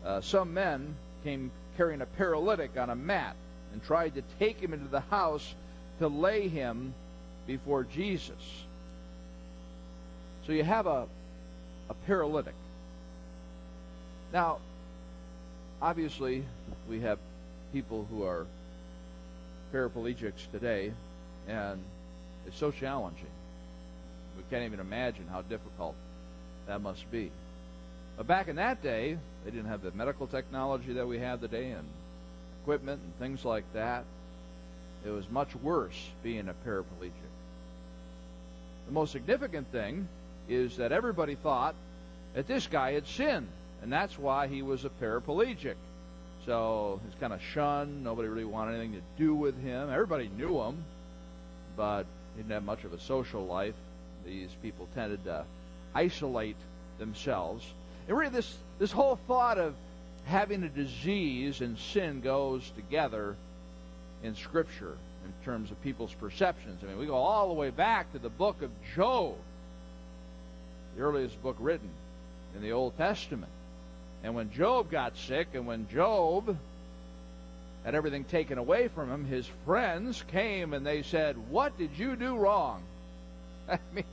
uh, 0.04 0.20
Some 0.20 0.54
men 0.54 0.94
came 1.24 1.50
carrying 1.76 2.00
a 2.00 2.06
paralytic 2.06 2.76
on 2.76 2.90
a 2.90 2.94
mat 2.94 3.36
and 3.72 3.82
tried 3.84 4.14
to 4.14 4.22
take 4.38 4.58
him 4.60 4.72
into 4.72 4.88
the 4.88 5.00
house 5.00 5.54
to 5.98 6.08
lay 6.08 6.48
him 6.48 6.94
before 7.46 7.84
Jesus. 7.84 8.64
So 10.46 10.52
you 10.52 10.64
have 10.64 10.86
a, 10.86 11.06
a 11.90 11.94
paralytic. 12.06 12.54
Now, 14.32 14.58
obviously, 15.80 16.44
we 16.88 17.00
have 17.00 17.18
people 17.72 18.06
who 18.10 18.24
are 18.24 18.46
paraplegics 19.72 20.50
today, 20.52 20.92
and 21.46 21.80
it's 22.46 22.58
so 22.58 22.70
challenging. 22.70 23.26
We 24.36 24.42
can't 24.50 24.64
even 24.64 24.80
imagine 24.80 25.26
how 25.30 25.42
difficult 25.42 25.94
that 26.66 26.80
must 26.80 27.10
be. 27.10 27.30
But 28.16 28.26
back 28.26 28.48
in 28.48 28.56
that 28.56 28.82
day, 28.82 29.18
they 29.44 29.50
didn't 29.50 29.68
have 29.68 29.82
the 29.82 29.92
medical 29.92 30.26
technology 30.26 30.94
that 30.94 31.06
we 31.06 31.18
have 31.18 31.40
today, 31.40 31.70
and 31.70 31.86
equipment 32.62 33.00
and 33.02 33.18
things 33.18 33.44
like 33.44 33.64
that. 33.72 34.04
It 35.06 35.10
was 35.10 35.28
much 35.30 35.54
worse 35.56 35.98
being 36.22 36.48
a 36.48 36.54
paraplegic. 36.68 37.12
the 38.86 38.92
most 38.92 39.12
significant 39.12 39.70
thing 39.70 40.08
is 40.48 40.78
that 40.78 40.92
everybody 40.92 41.34
thought 41.34 41.74
that 42.34 42.46
this 42.46 42.66
guy 42.66 42.92
had 42.92 43.06
sinned, 43.06 43.48
and 43.82 43.92
that's 43.92 44.18
why 44.18 44.48
he 44.48 44.62
was 44.62 44.84
a 44.84 44.90
paraplegic. 44.90 45.76
So 46.46 47.00
he's 47.04 47.18
kind 47.20 47.32
of 47.32 47.42
shunned. 47.42 48.02
Nobody 48.02 48.28
really 48.28 48.44
wanted 48.44 48.76
anything 48.76 48.94
to 48.94 49.22
do 49.22 49.34
with 49.34 49.60
him. 49.60 49.90
Everybody 49.90 50.30
knew 50.36 50.60
him, 50.62 50.84
but 51.76 52.04
he 52.34 52.42
didn't 52.42 52.52
have 52.52 52.64
much 52.64 52.84
of 52.84 52.92
a 52.92 53.00
social 53.00 53.44
life. 53.44 53.74
These 54.24 54.50
people 54.62 54.88
tended 54.94 55.24
to 55.24 55.44
isolate 55.94 56.56
themselves. 56.98 57.66
And 58.06 58.16
really, 58.16 58.30
this, 58.30 58.56
this 58.78 58.92
whole 58.92 59.16
thought 59.28 59.58
of 59.58 59.74
having 60.26 60.62
a 60.62 60.68
disease 60.68 61.60
and 61.60 61.78
sin 61.78 62.20
goes 62.20 62.70
together 62.76 63.36
in 64.22 64.34
Scripture 64.34 64.96
in 65.24 65.44
terms 65.44 65.70
of 65.70 65.82
people's 65.82 66.14
perceptions. 66.14 66.82
I 66.82 66.86
mean, 66.86 66.98
we 66.98 67.06
go 67.06 67.16
all 67.16 67.48
the 67.48 67.54
way 67.54 67.70
back 67.70 68.12
to 68.12 68.18
the 68.18 68.28
book 68.28 68.62
of 68.62 68.70
Job, 68.94 69.36
the 70.96 71.02
earliest 71.02 71.40
book 71.42 71.56
written 71.60 71.90
in 72.54 72.62
the 72.62 72.72
Old 72.72 72.96
Testament. 72.96 73.52
And 74.22 74.34
when 74.34 74.50
Job 74.52 74.90
got 74.90 75.16
sick, 75.16 75.48
and 75.54 75.66
when 75.66 75.88
Job 75.88 76.56
had 77.84 77.94
everything 77.94 78.24
taken 78.24 78.58
away 78.58 78.88
from 78.88 79.10
him, 79.10 79.24
his 79.24 79.46
friends 79.64 80.22
came 80.28 80.74
and 80.74 80.84
they 80.84 81.02
said, 81.02 81.36
What 81.50 81.78
did 81.78 81.90
you 81.96 82.16
do 82.16 82.36
wrong? 82.36 82.82
I 83.68 83.78
mean, 83.94 84.04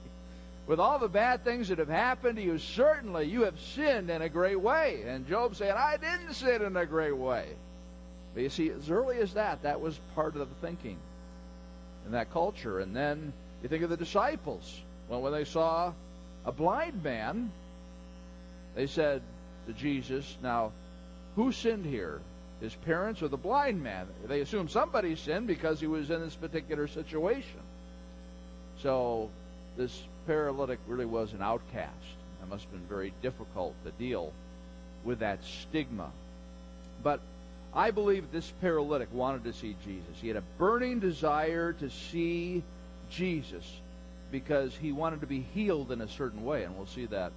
with 0.68 0.80
all 0.80 1.00
the 1.00 1.08
bad 1.08 1.44
things 1.44 1.68
that 1.70 1.80
have 1.80 1.90
happened 1.90 2.38
to 2.38 2.42
you, 2.42 2.58
certainly 2.58 3.26
you 3.26 3.44
have 3.44 3.60
sinned 3.60 4.10
in 4.10 4.22
a 4.22 4.30
great 4.30 4.60
way. 4.60 5.04
And 5.06 5.28
Job 5.28 5.56
said, 5.56 5.76
I 5.76 5.98
didn't 5.98 6.34
sin 6.34 6.62
in 6.62 6.76
a 6.76 6.86
great 6.86 7.16
way. 7.16 7.48
But 8.34 8.44
you 8.44 8.50
see, 8.50 8.70
as 8.70 8.90
early 8.90 9.18
as 9.18 9.34
that, 9.34 9.64
that 9.64 9.80
was 9.80 10.00
part 10.16 10.36
of 10.36 10.40
the 10.40 10.68
thinking 10.68 10.98
in 12.06 12.12
that 12.12 12.32
culture. 12.32 12.80
And 12.80 12.96
then 12.96 13.32
you 13.62 13.70
think 13.70 13.84
of 13.84 13.90
the 13.90 13.98
disciples. 13.98 14.82
Well, 15.08 15.22
when 15.22 15.34
they 15.34 15.46
saw 15.46 15.94
a 16.46 16.52
blind 16.52 17.04
man, 17.04 17.52
they 18.76 18.88
said 18.88 19.22
to 19.68 19.74
Jesus, 19.74 20.38
Now, 20.42 20.72
who 21.36 21.52
sinned 21.52 21.86
here? 21.86 22.22
His 22.62 22.74
parents 22.74 23.22
or 23.22 23.28
the 23.28 23.38
blind 23.38 23.84
man? 23.84 24.08
They 24.28 24.40
assumed 24.42 24.72
somebody 24.72 25.16
sinned 25.16 25.48
because 25.48 25.80
he 25.80 25.88
was 25.88 26.10
in 26.10 26.22
this 26.22 26.36
particular 26.36 26.88
situation. 26.88 27.60
So, 28.82 29.30
this 29.78 30.04
paralytic 30.26 30.80
really 30.88 31.06
was 31.06 31.34
an 31.34 31.42
outcast. 31.42 31.92
It 32.42 32.50
must 32.50 32.64
have 32.64 32.72
been 32.72 32.88
very 32.88 33.14
difficult 33.22 33.76
to 33.84 33.92
deal 33.92 34.32
with 35.04 35.20
that 35.20 35.44
stigma. 35.44 36.10
But 37.04 37.20
I 37.74 37.92
believe 37.92 38.32
this 38.32 38.52
paralytic 38.62 39.10
wanted 39.14 39.44
to 39.44 39.54
see 39.54 39.76
Jesus. 39.84 40.16
He 40.22 40.30
had 40.30 40.38
a 40.38 40.44
burning 40.58 41.00
desire 41.00 41.74
to 41.74 41.90
see 41.90 42.64
Jesus 43.10 43.66
because 44.32 44.76
he 44.76 44.92
wanted 44.92 45.22
to 45.22 45.28
be 45.28 45.42
healed 45.54 45.92
in 45.92 46.02
a 46.02 46.08
certain 46.08 46.44
way, 46.46 46.64
and 46.64 46.76
we'll 46.76 46.88
see 46.88 47.06
that 47.08 47.32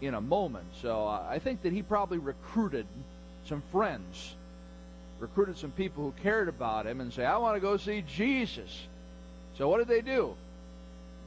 in 0.00 0.14
a 0.14 0.20
moment. 0.20 0.66
So 0.80 1.06
uh, 1.06 1.26
I 1.28 1.38
think 1.38 1.62
that 1.62 1.72
he 1.72 1.82
probably 1.82 2.18
recruited 2.18 2.86
some 3.46 3.62
friends, 3.72 4.34
recruited 5.18 5.58
some 5.58 5.70
people 5.72 6.04
who 6.04 6.12
cared 6.22 6.48
about 6.48 6.86
him, 6.86 7.00
and 7.00 7.12
say, 7.12 7.24
"I 7.24 7.36
want 7.38 7.56
to 7.56 7.60
go 7.60 7.76
see 7.76 8.02
Jesus." 8.02 8.86
So 9.56 9.68
what 9.68 9.78
did 9.78 9.88
they 9.88 10.02
do? 10.02 10.34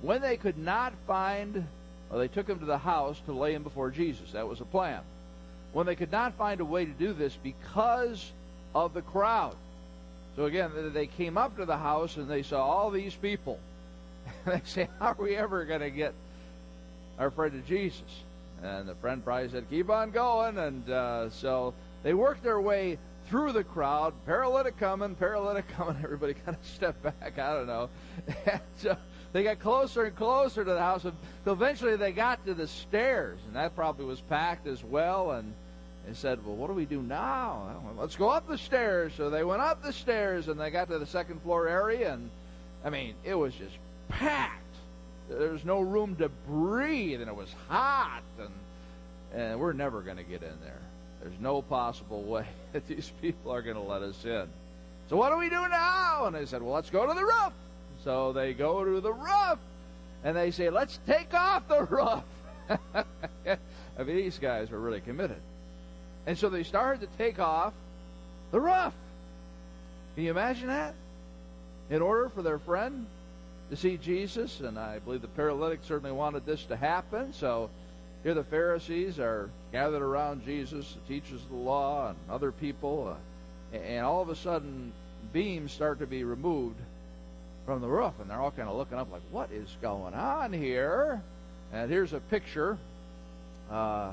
When 0.02 0.22
they 0.22 0.38
could 0.38 0.58
not 0.58 0.94
find, 1.06 1.68
well, 2.10 2.20
they 2.20 2.28
took 2.28 2.48
him 2.48 2.60
to 2.60 2.66
the 2.66 2.78
house 2.78 3.20
to 3.26 3.34
lay 3.34 3.54
him 3.54 3.64
before 3.64 3.92
Jesus. 3.92 4.32
That 4.32 4.48
was 4.48 4.62
a 4.62 4.66
plan 4.66 5.02
when 5.74 5.86
they 5.86 5.96
could 5.96 6.12
not 6.12 6.34
find 6.34 6.60
a 6.60 6.66
way 6.66 6.86
to 6.86 6.92
do 6.92 7.14
this 7.14 7.38
because 7.42 8.32
of 8.76 8.94
the 8.94 9.02
crowd. 9.02 9.56
So 10.36 10.46
again, 10.46 10.72
they 10.94 11.08
came 11.08 11.38
up 11.38 11.58
to 11.58 11.66
the 11.66 11.78
house 11.78 12.18
and 12.18 12.30
they 12.30 12.44
saw 12.44 12.64
all 12.64 12.90
these 12.90 13.16
people. 13.16 13.60
they 14.46 14.62
say, 14.66 14.88
How 15.00 15.08
are 15.08 15.16
we 15.20 15.36
ever 15.36 15.66
going 15.66 15.82
to 15.82 15.90
get 15.90 16.14
our 17.20 17.32
friend 17.32 17.52
to 17.54 17.68
Jesus? 17.68 18.24
And 18.64 18.88
the 18.88 18.96
friend 18.96 19.24
probably 19.24 19.50
said, 19.50 19.70
Keep 19.70 19.90
on 19.90 20.12
going. 20.12 20.58
And 20.58 20.90
uh, 20.90 21.30
so 21.30 21.74
they 22.04 22.14
worked 22.14 22.44
their 22.44 22.62
way 22.62 22.98
through 23.28 23.54
the 23.54 23.64
crowd, 23.64 24.14
paralytic 24.26 24.78
coming, 24.78 25.16
paralytic 25.16 25.68
coming. 25.76 25.98
Everybody 26.04 26.34
kind 26.34 26.58
of 26.58 26.66
stepped 26.66 27.02
back. 27.02 27.40
I 27.40 27.56
don't 27.56 27.68
know. 27.68 27.90
And 28.46 28.62
so 28.78 28.98
they 29.34 29.44
got 29.44 29.60
closer 29.60 30.04
and 30.04 30.16
closer 30.16 30.64
to 30.66 30.74
the 30.74 30.80
house 30.80 31.06
until 31.06 31.54
eventually 31.54 31.96
they 31.96 32.12
got 32.12 32.46
to 32.46 32.54
the 32.54 32.68
stairs, 32.68 33.40
and 33.48 33.56
that 33.56 33.76
probably 33.76 34.06
was 34.06 34.20
packed 34.22 34.68
as 34.68 34.84
well. 34.84 35.32
And 35.32 35.54
they 36.06 36.14
said, 36.14 36.46
Well, 36.46 36.56
what 36.56 36.68
do 36.68 36.74
we 36.74 36.86
do 36.86 37.02
now? 37.02 37.80
Well, 37.84 37.96
let's 37.98 38.16
go 38.16 38.30
up 38.30 38.48
the 38.48 38.58
stairs. 38.58 39.14
So 39.16 39.30
they 39.30 39.44
went 39.44 39.62
up 39.62 39.82
the 39.82 39.94
stairs 39.94 40.48
and 40.48 40.60
they 40.60 40.70
got 40.70 40.90
to 40.90 41.00
the 41.00 41.06
second 41.06 41.42
floor 41.42 41.68
area, 41.68 42.14
and 42.14 42.30
I 42.84 42.90
mean, 42.90 43.16
it 43.24 43.36
was 43.36 43.54
just 43.54 43.78
packed. 44.10 44.61
There 45.38 45.52
was 45.52 45.64
no 45.64 45.80
room 45.80 46.16
to 46.18 46.30
breathe, 46.30 47.22
and 47.22 47.30
it 47.30 47.36
was 47.36 47.54
hot, 47.68 48.22
and, 48.40 48.50
and 49.34 49.60
we're 49.60 49.74
never 49.74 50.02
going 50.02 50.18
to 50.18 50.24
get 50.24 50.44
in 50.44 50.54
there. 50.62 50.80
There's 51.22 51.40
no 51.40 51.62
possible 51.62 52.22
way 52.24 52.46
that 52.74 52.88
these 52.88 53.12
people 53.22 53.52
are 53.52 53.62
going 53.62 53.78
to 53.78 53.82
let 53.82 54.02
us 54.02 54.24
in. 54.26 54.48
So 55.10 55.18
what 55.18 55.30
do 55.30 55.38
we 55.38 55.50
do 55.50 55.68
now? 55.68 56.26
And 56.26 56.36
they 56.36 56.46
said, 56.46 56.62
Well, 56.62 56.74
let's 56.74 56.90
go 56.90 57.08
to 57.08 57.14
the 57.14 57.24
roof. 57.24 57.54
So 58.04 58.34
they 58.34 58.54
go 58.54 58.84
to 58.84 59.02
the 59.02 59.14
roof, 59.14 59.60
and 60.24 60.36
they 60.36 60.52
say, 60.52 60.70
Let's 60.70 61.00
take 61.08 61.34
off 61.34 61.68
the 61.68 61.84
roof. 61.90 62.24
I 63.98 64.04
mean, 64.04 64.16
these 64.16 64.38
guys 64.38 64.70
were 64.70 64.80
really 64.80 65.02
committed. 65.02 65.42
And 66.26 66.38
so 66.38 66.50
they 66.50 66.64
started 66.64 67.02
to 67.02 67.18
take 67.18 67.40
off 67.40 67.74
the 68.52 68.60
roof. 68.60 68.94
Can 70.16 70.24
you 70.26 70.32
imagine 70.32 70.68
that? 70.68 70.94
In 71.90 72.02
order 72.02 72.30
for 72.30 72.42
their 72.42 72.60
friend 72.60 73.06
to 73.72 73.78
see 73.78 73.98
Jesus, 73.98 74.60
and 74.60 74.78
I 74.78 75.00
believe 75.00 75.22
the 75.22 75.30
paralytic 75.30 75.80
certainly 75.84 76.12
wanted 76.12 76.46
this 76.46 76.64
to 76.66 76.76
happen. 76.76 77.32
So 77.32 77.70
here 78.22 78.34
the 78.34 78.44
Pharisees 78.44 79.18
are 79.18 79.50
gathered 79.72 80.02
around 80.02 80.46
Jesus, 80.46 80.94
the 80.94 81.14
teachers 81.14 81.42
of 81.42 81.50
the 81.50 81.56
law, 81.56 82.10
and 82.10 82.18
other 82.30 82.52
people, 82.52 83.16
uh, 83.74 83.78
and 83.78 84.06
all 84.06 84.22
of 84.22 84.28
a 84.28 84.36
sudden 84.36 84.92
beams 85.32 85.72
start 85.72 86.00
to 86.00 86.06
be 86.06 86.26
removed 86.26 86.76
from 87.66 87.80
the 87.80 87.88
roof, 87.88 88.14
and 88.20 88.30
they're 88.30 88.42
all 88.42 88.52
kind 88.52 88.68
of 88.68 88.76
looking 88.76 88.98
up 88.98 89.10
like, 89.10 89.22
"What 89.32 89.52
is 89.52 89.74
going 89.82 90.14
on 90.14 90.52
here?" 90.52 91.22
And 91.72 91.90
here's 91.90 92.12
a 92.12 92.20
picture. 92.20 92.78
Uh, 93.72 94.12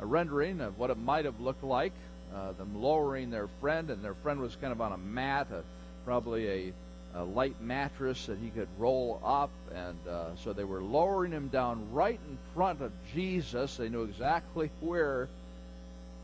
a 0.00 0.04
rendering 0.04 0.60
of 0.60 0.78
what 0.78 0.90
it 0.90 0.98
might 0.98 1.24
have 1.24 1.40
looked 1.40 1.64
like. 1.64 1.92
Uh, 2.34 2.52
them 2.52 2.82
lowering 2.82 3.30
their 3.30 3.48
friend, 3.60 3.90
and 3.90 4.02
their 4.02 4.14
friend 4.14 4.40
was 4.40 4.56
kind 4.56 4.72
of 4.72 4.80
on 4.80 4.92
a 4.92 4.98
mat, 4.98 5.46
a, 5.52 5.62
probably 6.04 6.48
a, 6.48 6.72
a 7.14 7.24
light 7.24 7.60
mattress 7.60 8.26
that 8.26 8.38
he 8.38 8.50
could 8.50 8.68
roll 8.78 9.20
up, 9.24 9.50
and 9.74 9.96
uh, 10.08 10.36
so 10.36 10.52
they 10.52 10.64
were 10.64 10.82
lowering 10.82 11.32
him 11.32 11.48
down 11.48 11.92
right 11.92 12.18
in 12.28 12.38
front 12.54 12.80
of 12.80 12.92
Jesus. 13.14 13.76
They 13.76 13.88
knew 13.88 14.02
exactly 14.02 14.70
where 14.80 15.28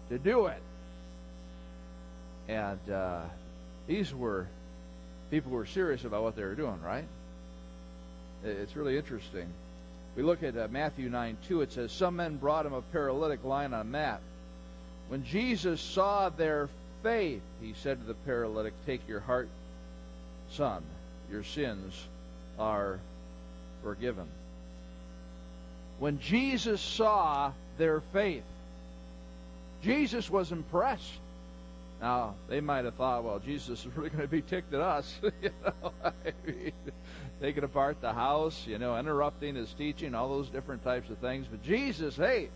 to 0.08 0.18
do 0.18 0.46
it, 0.46 0.62
and 2.48 2.90
uh, 2.90 3.22
these 3.86 4.12
were 4.14 4.46
people 5.30 5.50
who 5.50 5.56
were 5.56 5.66
serious 5.66 6.04
about 6.04 6.22
what 6.22 6.36
they 6.36 6.42
were 6.42 6.56
doing, 6.56 6.80
right? 6.82 7.04
It's 8.44 8.74
really 8.74 8.96
interesting. 8.96 9.46
We 10.16 10.22
look 10.22 10.42
at 10.42 10.56
uh, 10.56 10.68
Matthew 10.70 11.08
9 11.08 11.36
2. 11.46 11.62
It 11.62 11.72
says, 11.72 11.92
Some 11.92 12.16
men 12.16 12.36
brought 12.36 12.66
him 12.66 12.72
a 12.72 12.82
paralytic 12.82 13.44
lying 13.44 13.72
on 13.72 13.80
a 13.80 13.84
mat. 13.84 14.20
When 15.08 15.24
Jesus 15.24 15.80
saw 15.80 16.30
their 16.30 16.68
faith, 17.02 17.42
he 17.60 17.74
said 17.74 18.00
to 18.00 18.06
the 18.06 18.14
paralytic, 18.14 18.74
Take 18.86 19.06
your 19.08 19.20
heart, 19.20 19.48
son, 20.50 20.82
your 21.30 21.44
sins 21.44 21.94
are 22.58 22.98
forgiven. 23.82 24.26
When 25.98 26.18
Jesus 26.18 26.80
saw 26.80 27.52
their 27.78 28.00
faith, 28.12 28.44
Jesus 29.82 30.30
was 30.30 30.52
impressed. 30.52 31.12
Now, 32.00 32.34
they 32.48 32.60
might 32.60 32.86
have 32.86 32.94
thought, 32.94 33.24
well, 33.24 33.38
Jesus 33.38 33.80
is 33.80 33.96
really 33.96 34.08
going 34.08 34.22
to 34.22 34.28
be 34.28 34.40
ticked 34.40 34.72
at 34.72 34.80
us. 34.80 35.18
you 35.42 35.50
know, 35.64 35.92
I 36.04 36.12
mean, 36.46 36.72
taking 37.40 37.64
apart 37.64 38.00
the 38.00 38.12
house, 38.12 38.66
you 38.66 38.78
know, 38.78 38.98
interrupting 38.98 39.54
his 39.54 39.72
teaching, 39.74 40.14
all 40.14 40.28
those 40.28 40.48
different 40.48 40.82
types 40.82 41.10
of 41.10 41.18
things. 41.18 41.46
But 41.50 41.62
Jesus, 41.62 42.16
hey, 42.16 42.48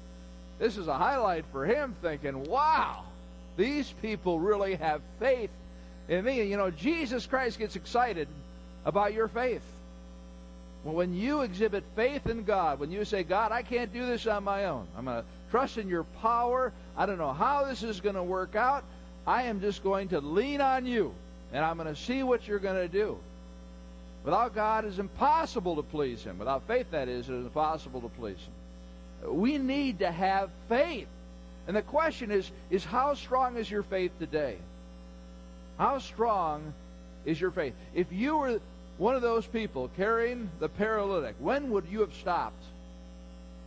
this 0.58 0.78
is 0.78 0.88
a 0.88 0.96
highlight 0.96 1.44
for 1.52 1.66
him 1.66 1.94
thinking, 2.00 2.44
wow, 2.44 3.04
these 3.56 3.92
people 4.00 4.40
really 4.40 4.76
have 4.76 5.02
faith 5.18 5.50
in 6.08 6.24
mean, 6.24 6.48
you 6.50 6.56
know, 6.56 6.70
Jesus 6.70 7.26
Christ 7.26 7.58
gets 7.58 7.76
excited 7.76 8.28
about 8.84 9.14
your 9.14 9.28
faith. 9.28 9.62
When 10.84 11.14
you 11.14 11.40
exhibit 11.40 11.82
faith 11.96 12.26
in 12.26 12.44
God, 12.44 12.78
when 12.78 12.90
you 12.90 13.06
say, 13.06 13.22
God, 13.22 13.52
I 13.52 13.62
can't 13.62 13.92
do 13.92 14.04
this 14.04 14.26
on 14.26 14.44
my 14.44 14.66
own, 14.66 14.86
I'm 14.96 15.06
going 15.06 15.22
to 15.22 15.24
trust 15.50 15.78
in 15.78 15.88
your 15.88 16.04
power. 16.20 16.72
I 16.96 17.06
don't 17.06 17.16
know 17.16 17.32
how 17.32 17.64
this 17.64 17.82
is 17.82 18.00
going 18.00 18.16
to 18.16 18.22
work 18.22 18.54
out. 18.54 18.84
I 19.26 19.44
am 19.44 19.62
just 19.62 19.82
going 19.82 20.08
to 20.08 20.20
lean 20.20 20.60
on 20.60 20.84
you, 20.84 21.14
and 21.54 21.64
I'm 21.64 21.78
going 21.78 21.88
to 21.88 21.98
see 21.98 22.22
what 22.22 22.46
you're 22.46 22.58
going 22.58 22.76
to 22.76 22.88
do. 22.88 23.18
Without 24.24 24.54
God, 24.54 24.84
it's 24.84 24.98
impossible 24.98 25.76
to 25.76 25.82
please 25.82 26.22
Him. 26.22 26.38
Without 26.38 26.66
faith, 26.66 26.90
that 26.90 27.08
is, 27.08 27.28
it 27.28 27.34
is 27.34 27.44
impossible 27.44 28.02
to 28.02 28.08
please 28.08 28.36
Him. 29.22 29.36
We 29.38 29.56
need 29.56 30.00
to 30.00 30.10
have 30.10 30.50
faith. 30.68 31.08
And 31.66 31.74
the 31.74 31.82
question 31.82 32.30
is, 32.30 32.50
is 32.70 32.84
how 32.84 33.14
strong 33.14 33.56
is 33.56 33.70
your 33.70 33.82
faith 33.82 34.12
today? 34.18 34.58
How 35.78 35.98
strong 35.98 36.72
is 37.24 37.40
your 37.40 37.50
faith? 37.50 37.74
If 37.94 38.12
you 38.12 38.36
were 38.38 38.60
one 38.98 39.16
of 39.16 39.22
those 39.22 39.46
people 39.46 39.90
carrying 39.96 40.50
the 40.60 40.68
paralytic, 40.68 41.34
when 41.38 41.70
would 41.70 41.86
you 41.90 42.00
have 42.00 42.14
stopped? 42.14 42.62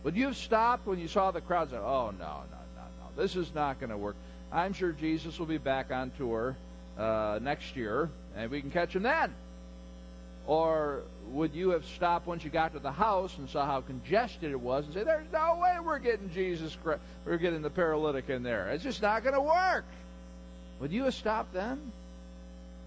Would 0.04 0.16
you 0.16 0.26
have 0.26 0.36
stopped 0.36 0.86
when 0.86 0.98
you 0.98 1.08
saw 1.08 1.30
the 1.30 1.40
crowds? 1.40 1.72
oh, 1.72 1.78
no, 1.78 2.10
no, 2.18 2.18
no, 2.18 2.82
no, 2.82 3.22
this 3.22 3.36
is 3.36 3.54
not 3.54 3.80
going 3.80 3.90
to 3.90 3.96
work? 3.96 4.16
I'm 4.50 4.72
sure 4.72 4.92
Jesus 4.92 5.38
will 5.38 5.46
be 5.46 5.58
back 5.58 5.90
on 5.90 6.10
tour 6.16 6.56
uh, 6.96 7.38
next 7.42 7.76
year, 7.76 8.08
and 8.36 8.50
we 8.50 8.60
can 8.60 8.70
catch 8.70 8.94
him 8.94 9.02
then. 9.02 9.34
Or 10.46 11.02
would 11.32 11.52
you 11.52 11.70
have 11.70 11.84
stopped 11.84 12.26
once 12.26 12.42
you 12.42 12.48
got 12.48 12.72
to 12.72 12.78
the 12.78 12.92
house 12.92 13.36
and 13.36 13.50
saw 13.50 13.66
how 13.66 13.82
congested 13.82 14.50
it 14.50 14.58
was 14.58 14.86
and 14.86 14.94
say, 14.94 15.04
"There's 15.04 15.30
no 15.30 15.58
way 15.60 15.76
we're 15.84 15.98
getting 15.98 16.30
Jesus, 16.30 16.74
Christ, 16.82 17.02
we're 17.26 17.36
getting 17.36 17.60
the 17.60 17.68
paralytic 17.68 18.30
in 18.30 18.42
there. 18.42 18.70
It's 18.70 18.82
just 18.82 19.02
not 19.02 19.22
going 19.22 19.34
to 19.34 19.42
work." 19.42 19.84
Would 20.80 20.92
you 20.92 21.04
have 21.04 21.14
stopped 21.14 21.52
then? 21.52 21.92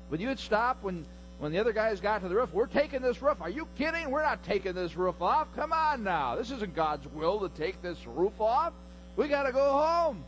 Would 0.09 0.21
you 0.21 0.29
have 0.29 0.39
stopped 0.39 0.83
when 0.83 1.05
when 1.39 1.51
the 1.51 1.59
other 1.59 1.73
guys 1.73 1.99
got 1.99 2.21
to 2.21 2.29
the 2.29 2.35
roof? 2.35 2.53
We're 2.53 2.67
taking 2.67 3.01
this 3.01 3.21
roof. 3.21 3.41
Are 3.41 3.49
you 3.49 3.67
kidding? 3.77 4.11
We're 4.11 4.21
not 4.21 4.43
taking 4.43 4.73
this 4.73 4.95
roof 4.95 5.21
off. 5.21 5.47
Come 5.55 5.73
on 5.73 6.03
now. 6.03 6.35
This 6.35 6.51
isn't 6.51 6.75
God's 6.75 7.07
will 7.07 7.39
to 7.39 7.49
take 7.49 7.81
this 7.81 7.97
roof 8.05 8.39
off. 8.39 8.73
We 9.17 9.27
got 9.27 9.43
to 9.43 9.51
go 9.51 9.71
home. 9.71 10.23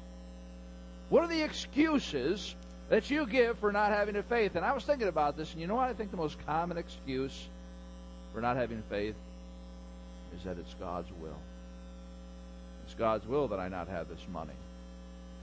What 1.10 1.24
are 1.24 1.28
the 1.28 1.44
excuses 1.44 2.56
that 2.90 3.10
you 3.10 3.26
give 3.26 3.58
for 3.60 3.72
not 3.72 3.92
having 3.92 4.16
a 4.16 4.24
faith. 4.24 4.56
And 4.56 4.66
I 4.66 4.74
was 4.74 4.84
thinking 4.84 5.08
about 5.08 5.38
this, 5.38 5.52
and 5.52 5.62
you 5.62 5.68
know 5.68 5.76
what 5.76 5.90
I 5.90 5.94
think 5.94 6.12
the 6.12 6.18
most 6.18 6.38
common 6.46 6.78
excuse 6.78 7.48
for 8.34 8.42
not 8.42 8.56
having 8.56 8.84
faith 8.90 9.16
is 10.38 10.44
that 10.44 10.58
it's 10.58 10.74
God's 10.76 11.10
will. 11.20 11.38
It's 12.86 12.94
God's 12.94 13.26
will 13.26 13.48
that 13.48 13.60
I 13.60 13.68
not 13.68 13.88
have 13.88 14.10
this 14.10 14.24
money 14.32 14.54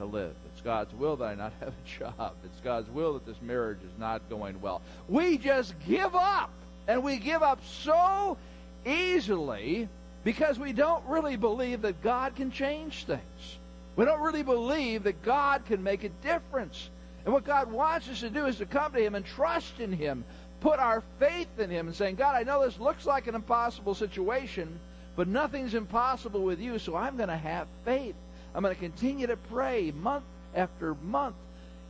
to 0.00 0.06
live. 0.06 0.34
It's 0.52 0.60
God's 0.62 0.92
will 0.94 1.16
that 1.16 1.24
I 1.24 1.34
not 1.34 1.52
have 1.60 1.68
a 1.68 1.98
job. 1.98 2.32
It's 2.44 2.60
God's 2.60 2.90
will 2.90 3.14
that 3.14 3.26
this 3.26 3.40
marriage 3.40 3.78
is 3.78 3.98
not 3.98 4.28
going 4.28 4.60
well. 4.60 4.82
We 5.08 5.38
just 5.38 5.74
give 5.86 6.14
up. 6.14 6.50
And 6.88 7.04
we 7.04 7.18
give 7.18 7.42
up 7.42 7.60
so 7.64 8.36
easily 8.84 9.88
because 10.24 10.58
we 10.58 10.72
don't 10.72 11.06
really 11.06 11.36
believe 11.36 11.82
that 11.82 12.02
God 12.02 12.34
can 12.34 12.50
change 12.50 13.04
things. 13.04 13.58
We 13.96 14.04
don't 14.04 14.20
really 14.20 14.42
believe 14.42 15.04
that 15.04 15.22
God 15.22 15.66
can 15.66 15.82
make 15.82 16.04
a 16.04 16.08
difference. 16.08 16.90
And 17.24 17.34
what 17.34 17.44
God 17.44 17.70
wants 17.70 18.08
us 18.08 18.20
to 18.20 18.30
do 18.30 18.46
is 18.46 18.56
to 18.56 18.66
come 18.66 18.92
to 18.92 18.98
Him 18.98 19.14
and 19.14 19.24
trust 19.24 19.78
in 19.78 19.92
Him, 19.92 20.24
put 20.60 20.78
our 20.78 21.02
faith 21.18 21.58
in 21.58 21.70
Him, 21.70 21.86
and 21.86 21.94
saying, 21.94 22.16
God, 22.16 22.34
I 22.34 22.42
know 22.42 22.64
this 22.64 22.80
looks 22.80 23.06
like 23.06 23.26
an 23.26 23.34
impossible 23.34 23.94
situation, 23.94 24.80
but 25.16 25.28
nothing's 25.28 25.74
impossible 25.74 26.42
with 26.42 26.60
you, 26.60 26.78
so 26.78 26.96
I'm 26.96 27.16
going 27.16 27.28
to 27.28 27.36
have 27.36 27.68
faith. 27.84 28.14
I'm 28.54 28.62
going 28.62 28.74
to 28.74 28.80
continue 28.80 29.26
to 29.28 29.36
pray 29.36 29.92
month 29.92 30.24
after 30.54 30.94
month, 30.94 31.36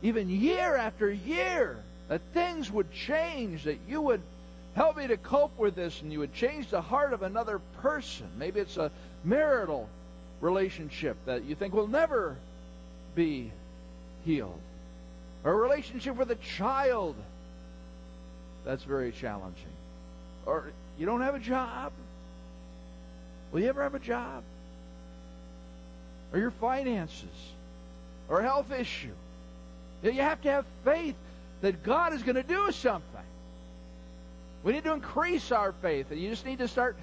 even 0.01 0.29
year 0.29 0.75
after 0.75 1.11
year, 1.11 1.77
that 2.07 2.21
things 2.33 2.71
would 2.71 2.91
change, 2.91 3.63
that 3.63 3.79
you 3.87 4.01
would 4.01 4.21
help 4.75 4.97
me 4.97 5.07
to 5.07 5.17
cope 5.17 5.57
with 5.57 5.75
this, 5.75 6.01
and 6.01 6.11
you 6.11 6.19
would 6.19 6.33
change 6.33 6.69
the 6.69 6.81
heart 6.81 7.13
of 7.13 7.23
another 7.23 7.59
person. 7.81 8.27
Maybe 8.37 8.59
it's 8.59 8.77
a 8.77 8.91
marital 9.23 9.89
relationship 10.39 11.17
that 11.25 11.45
you 11.45 11.55
think 11.55 11.73
will 11.73 11.87
never 11.87 12.35
be 13.15 13.51
healed 14.23 14.59
or 15.43 15.53
a 15.53 15.55
relationship 15.55 16.15
with 16.15 16.31
a 16.31 16.35
child. 16.35 17.15
That's 18.65 18.83
very 18.83 19.11
challenging. 19.11 19.63
Or 20.45 20.71
you 20.97 21.05
don't 21.05 21.21
have 21.21 21.35
a 21.35 21.39
job. 21.39 21.91
Will 23.51 23.61
you 23.61 23.69
ever 23.69 23.83
have 23.83 23.95
a 23.95 23.99
job? 23.99 24.43
Or 26.33 26.39
your 26.39 26.51
finances? 26.51 27.27
Or 28.29 28.39
a 28.39 28.43
health 28.43 28.71
issue? 28.71 29.13
You 30.03 30.13
have 30.13 30.41
to 30.41 30.51
have 30.51 30.65
faith 30.83 31.15
that 31.61 31.83
God 31.83 32.13
is 32.13 32.23
going 32.23 32.35
to 32.35 32.43
do 32.43 32.71
something. 32.71 33.21
We 34.63 34.73
need 34.73 34.83
to 34.83 34.93
increase 34.93 35.51
our 35.51 35.71
faith, 35.71 36.11
and 36.11 36.19
you 36.19 36.29
just 36.29 36.45
need 36.45 36.59
to 36.59 36.67
start 36.67 36.95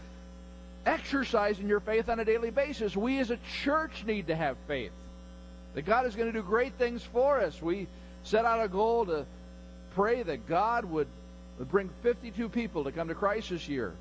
exercising 0.87 1.69
your 1.69 1.81
faith 1.81 2.09
on 2.09 2.21
a 2.21 2.25
daily 2.25 2.51
basis. 2.51 2.97
We 2.97 3.19
as 3.19 3.31
a 3.31 3.39
church 3.63 4.05
need 4.07 4.29
to 4.29 4.37
have 4.37 4.57
faith 4.67 4.93
that 5.75 5.83
God 5.83 6.07
is 6.07 6.15
going 6.15 6.33
to 6.33 6.33
do 6.33 6.43
great 6.43 6.75
things 6.75 7.03
for 7.03 7.41
us. 7.41 7.61
We 7.61 7.87
set 8.25 8.45
out 8.45 8.65
a 8.65 8.69
goal 8.69 9.07
to 9.07 9.27
pray 9.95 10.23
that 10.23 10.49
God 10.49 10.85
would, 10.87 11.09
would 11.59 11.71
bring 11.71 11.91
52 12.03 12.49
people 12.49 12.85
to 12.85 12.93
come 12.93 13.09
to 13.09 13.15
Christ 13.15 13.51
this 13.51 13.69
year 13.69 13.93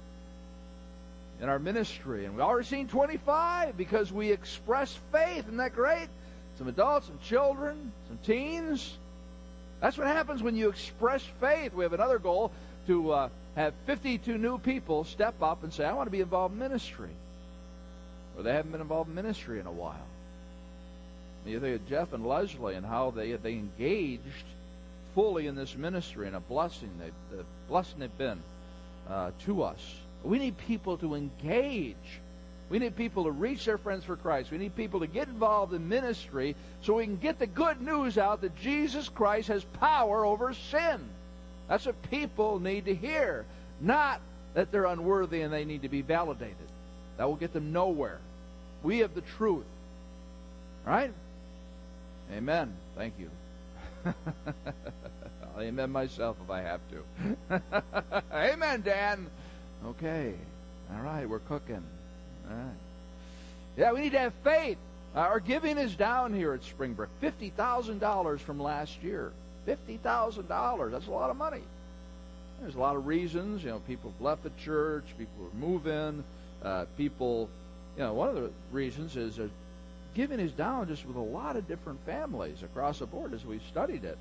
in 1.42 1.50
our 1.50 1.60
ministry. 1.60 2.26
And 2.26 2.36
we've 2.36 2.44
already 2.44 2.68
seen 2.68 2.88
25 2.88 3.78
because 3.78 4.12
we 4.12 4.32
express 4.32 4.98
faith. 5.12 5.46
Isn't 5.46 5.58
that 5.58 5.76
great? 5.76 6.08
Some 6.58 6.68
adults, 6.68 7.08
some 7.08 7.20
children, 7.24 7.92
some 8.08 8.18
teens. 8.24 8.98
That's 9.80 9.98
what 9.98 10.08
happens 10.08 10.42
when 10.42 10.56
you 10.56 10.70
express 10.70 11.24
faith. 11.40 11.74
We 11.74 11.84
have 11.84 11.94
another 11.94 12.20
goal 12.20 12.52
to 12.88 13.12
uh, 13.12 13.30
have 13.56 13.74
52 13.86 14.38
new 14.38 14.58
people 14.58 15.04
step 15.04 15.42
up 15.42 15.64
and 15.64 15.72
say, 15.72 15.86
I 15.86 15.94
want 15.94 16.08
to 16.08 16.12
be 16.12 16.22
involved 16.22 16.54
in 16.54 16.60
ministry. 16.60 17.10
Or 18.36 18.44
they 18.44 18.54
haven't 18.54 18.72
been 18.72 18.82
involved 18.82 19.10
in 19.10 19.16
ministry 19.16 19.60
in 19.60 19.68
a 19.68 19.72
while. 19.72 20.06
You 21.46 21.62
think 21.62 21.82
of 21.82 21.88
Jeff 21.88 22.12
and 22.12 22.26
Leslie 22.26 22.76
and 22.76 22.86
how 22.86 23.12
they 23.12 23.32
they 23.34 23.54
engaged 23.54 24.22
fully 25.16 25.48
in 25.48 25.56
this 25.56 25.76
ministry 25.76 26.28
and 26.28 26.36
a 26.36 26.42
blessing 26.42 26.90
they 27.00 27.12
the 27.36 27.46
blessing 27.70 28.00
they've 28.00 28.18
been 28.18 28.42
uh, 29.10 29.32
to 29.46 29.64
us. 29.64 29.80
We 30.24 30.40
need 30.40 30.58
people 30.58 30.98
to 30.98 31.16
engage. 31.16 31.96
We 32.70 32.80
need 32.80 32.96
people 32.96 33.24
to 33.24 33.32
reach 33.32 33.66
their 33.66 33.78
friends 33.78 34.04
for 34.04 34.18
Christ. 34.18 34.52
We 34.52 34.58
need 34.58 34.76
people 34.76 35.00
to 35.00 35.08
get 35.08 35.28
involved 35.28 35.74
in 35.74 35.88
ministry 35.88 36.56
so 36.82 36.96
we 36.96 37.06
can 37.06 37.18
get 37.18 37.40
the 37.40 37.48
good 37.48 37.82
news 37.82 38.18
out 38.18 38.42
that 38.42 38.56
Jesus 38.58 39.08
Christ 39.08 39.48
has 39.48 39.64
power 39.64 40.26
over 40.26 40.54
sin. 40.54 41.00
That's 41.70 41.86
what 41.86 42.02
people 42.10 42.60
need 42.60 42.86
to 42.86 42.96
hear, 42.96 43.46
not 43.80 44.22
that 44.54 44.72
they're 44.72 44.86
unworthy 44.86 45.42
and 45.42 45.54
they 45.54 45.66
need 45.66 45.84
to 45.84 45.90
be 45.90 46.02
validated. 46.02 46.56
That 47.18 47.28
will 47.28 47.36
get 47.36 47.54
them 47.54 47.72
nowhere. 47.72 48.20
We 48.84 49.00
have 49.00 49.16
the 49.16 49.22
truth. 49.22 49.66
Right? 50.86 51.12
Amen. 52.34 52.74
Thank 52.96 53.14
you. 53.20 53.30
I'll 55.56 55.62
amen 55.62 55.92
myself 55.92 56.38
if 56.44 56.50
I 56.50 56.62
have 56.62 56.82
to. 56.92 57.62
amen, 58.34 58.82
Dan. 58.82 59.28
Okay. 59.86 60.34
All 60.94 61.02
right, 61.02 61.28
we're 61.28 61.40
cooking. 61.40 61.84
All 62.50 62.56
right. 62.56 62.76
Yeah, 63.76 63.92
we 63.92 64.02
need 64.02 64.14
to 64.14 64.20
have 64.20 64.34
faith. 64.44 64.78
Uh, 65.16 65.20
our 65.20 65.40
giving 65.40 65.78
is 65.78 65.96
down 65.96 66.34
here 66.34 66.54
at 66.54 66.64
Springbrook. 66.64 67.10
$50,000 67.22 68.40
from 68.40 68.60
last 68.60 69.02
year. 69.04 69.32
$50,000. 69.68 70.92
That's 70.92 71.08
a 71.08 71.12
lot 71.12 71.30
of 71.30 71.38
money. 71.38 71.62
There's 72.62 72.76
a 72.76 72.80
lot 72.80 72.96
of 72.96 73.06
reasons. 73.06 73.64
You 73.64 73.72
know, 73.72 73.80
people 73.80 74.12
have 74.12 74.22
left 74.22 74.44
the 74.44 74.52
church, 74.64 75.04
people 75.18 75.46
are 75.46 75.58
moving, 75.60 76.24
uh, 76.64 76.86
people, 76.98 77.50
you 77.96 78.04
know, 78.04 78.14
one 78.14 78.30
of 78.30 78.36
the 78.36 78.50
reasons 78.72 79.16
is 79.16 79.38
uh, 79.40 79.48
giving 80.16 80.40
is 80.40 80.52
down 80.52 80.88
just 80.88 81.06
with 81.06 81.16
a 81.16 81.20
lot 81.20 81.56
of 81.56 81.68
different 81.68 82.04
families 82.06 82.64
across 82.64 83.00
the 83.00 83.06
board 83.06 83.34
as 83.34 83.46
we've 83.46 83.62
studied 83.70 84.04
it. 84.04 84.18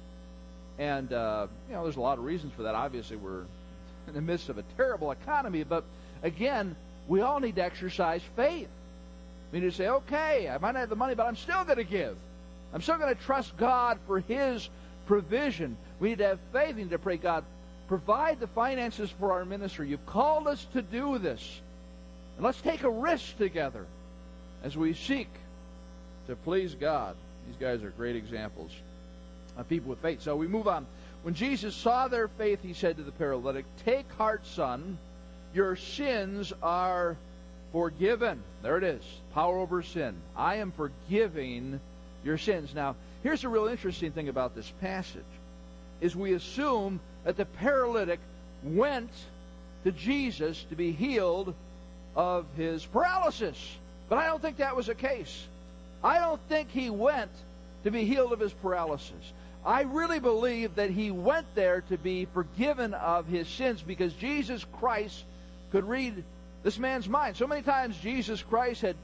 And, 0.79 1.13
uh, 1.13 1.47
you 1.69 1.75
know, 1.75 1.85
there's 1.85 1.97
a 1.97 2.01
lot 2.01 2.19
of 2.19 2.25
reasons 2.25 2.53
for 2.55 2.65
that. 2.65 2.75
Obviously, 2.75 3.17
we're 3.17 3.45
in 4.09 4.15
the 4.15 4.21
midst 4.21 4.49
of 4.49 4.59
a 4.59 4.65
terrible 4.77 5.11
economy, 5.11 5.65
but 5.65 5.85
again, 6.23 6.77
we 7.09 7.21
all 7.21 7.41
need 7.41 7.57
to 7.57 7.65
exercise 7.65 8.23
faith. 8.35 8.69
We 9.53 9.61
need 9.61 9.71
to 9.71 9.77
say, 9.77 9.89
okay, 9.89 10.49
I 10.49 10.59
might 10.59 10.73
not 10.73 10.81
have 10.81 10.89
the 10.89 10.97
money, 10.97 11.15
but 11.15 11.27
I'm 11.27 11.37
still 11.37 11.65
going 11.65 11.79
to 11.79 11.85
give. 11.85 12.17
I'm 12.73 12.83
still 12.83 12.99
going 12.99 13.15
to 13.15 13.23
trust 13.23 13.57
God 13.57 13.99
for 14.07 14.21
His 14.21 14.69
provision. 15.07 15.77
We 16.01 16.11
need 16.11 16.19
to 16.19 16.27
have 16.27 16.41
faith. 16.53 16.77
We 16.77 16.83
need 16.83 16.91
to 16.91 16.99
pray, 16.99 17.17
God, 17.17 17.45
provide 17.89 18.41
the 18.41 18.49
finances 18.49 19.11
for 19.19 19.33
our 19.33 19.45
ministry. 19.45 19.89
You've 19.89 20.07
called 20.07 20.49
us 20.49 20.67
to 20.73 20.83
do 20.83 21.19
this. 21.19 21.61
And 22.37 22.45
let's 22.45 22.61
take 22.61 22.83
a 22.83 22.91
risk 22.91 23.39
together 23.39 23.87
as 24.63 24.77
we 24.77 24.95
seek 24.95 25.29
to 26.27 26.37
please 26.37 26.75
God. 26.75 27.15
These 27.47 27.57
guys 27.57 27.83
are 27.83 27.91
great 27.91 28.17
examples 28.17 28.73
of 29.57 29.69
people 29.69 29.91
with 29.91 30.01
faith. 30.01 30.21
So 30.23 30.37
we 30.37 30.49
move 30.49 30.69
on. 30.69 30.87
When 31.23 31.35
Jesus 31.35 31.75
saw 31.75 32.09
their 32.09 32.29
faith, 32.29 32.61
he 32.63 32.73
said 32.73 32.97
to 32.97 33.03
the 33.03 33.13
paralytic, 33.13 33.65
Take 33.85 34.11
heart, 34.13 34.47
son, 34.47 34.99
your 35.55 35.77
sins 35.77 36.53
are 36.63 37.17
forgiven. 37.73 38.43
There 38.63 38.79
it 38.79 38.85
is. 38.85 39.03
Power 39.35 39.59
over 39.59 39.83
sin. 39.83 40.15
I 40.37 40.57
am 40.57 40.73
forgiving 40.73 41.81
your 42.25 42.39
sins. 42.39 42.75
Now, 42.75 42.97
here's 43.23 43.45
a 43.45 43.49
real 43.49 43.67
interesting 43.67 44.13
thing 44.13 44.29
about 44.29 44.55
this 44.55 44.73
passage 44.81 45.25
is 46.01 46.15
we 46.15 46.35
assume 46.35 47.01
that 47.25 47.37
the 47.37 47.45
paralytic 47.45 48.21
went 48.63 49.11
to 49.85 49.93
Jesus 49.93 50.65
to 50.71 50.77
be 50.77 50.93
healed 50.93 51.55
of 52.15 52.47
his 52.57 52.85
paralysis. 52.85 53.77
But 54.09 54.19
I 54.19 54.27
don't 54.27 54.43
think 54.43 54.59
that 54.59 54.77
was 54.77 54.87
the 54.87 54.95
case. 54.95 55.47
I 56.03 56.19
don't 56.19 56.41
think 56.49 56.71
he 56.71 56.91
went 56.91 57.31
to 57.85 57.91
be 57.91 58.05
healed 58.05 58.33
of 58.33 58.41
his 58.41 58.53
paralysis. 58.53 59.33
I 59.67 59.83
really 59.83 60.21
believe 60.21 60.77
that 60.77 60.91
he 60.91 61.11
went 61.11 61.47
there 61.57 61.81
to 61.89 61.99
be 61.99 62.27
forgiven 62.27 62.95
of 62.95 63.27
his 63.27 63.49
sins 63.49 63.83
because 63.83 64.13
Jesus 64.15 64.65
Christ 64.79 65.25
could 65.73 65.89
read 65.89 66.23
this 66.63 66.79
man's 66.79 67.09
mind. 67.09 67.37
So 67.37 67.49
many 67.49 67.63
times 67.63 67.99
Jesus 67.99 68.41
Christ 68.43 68.83
had 68.83 68.95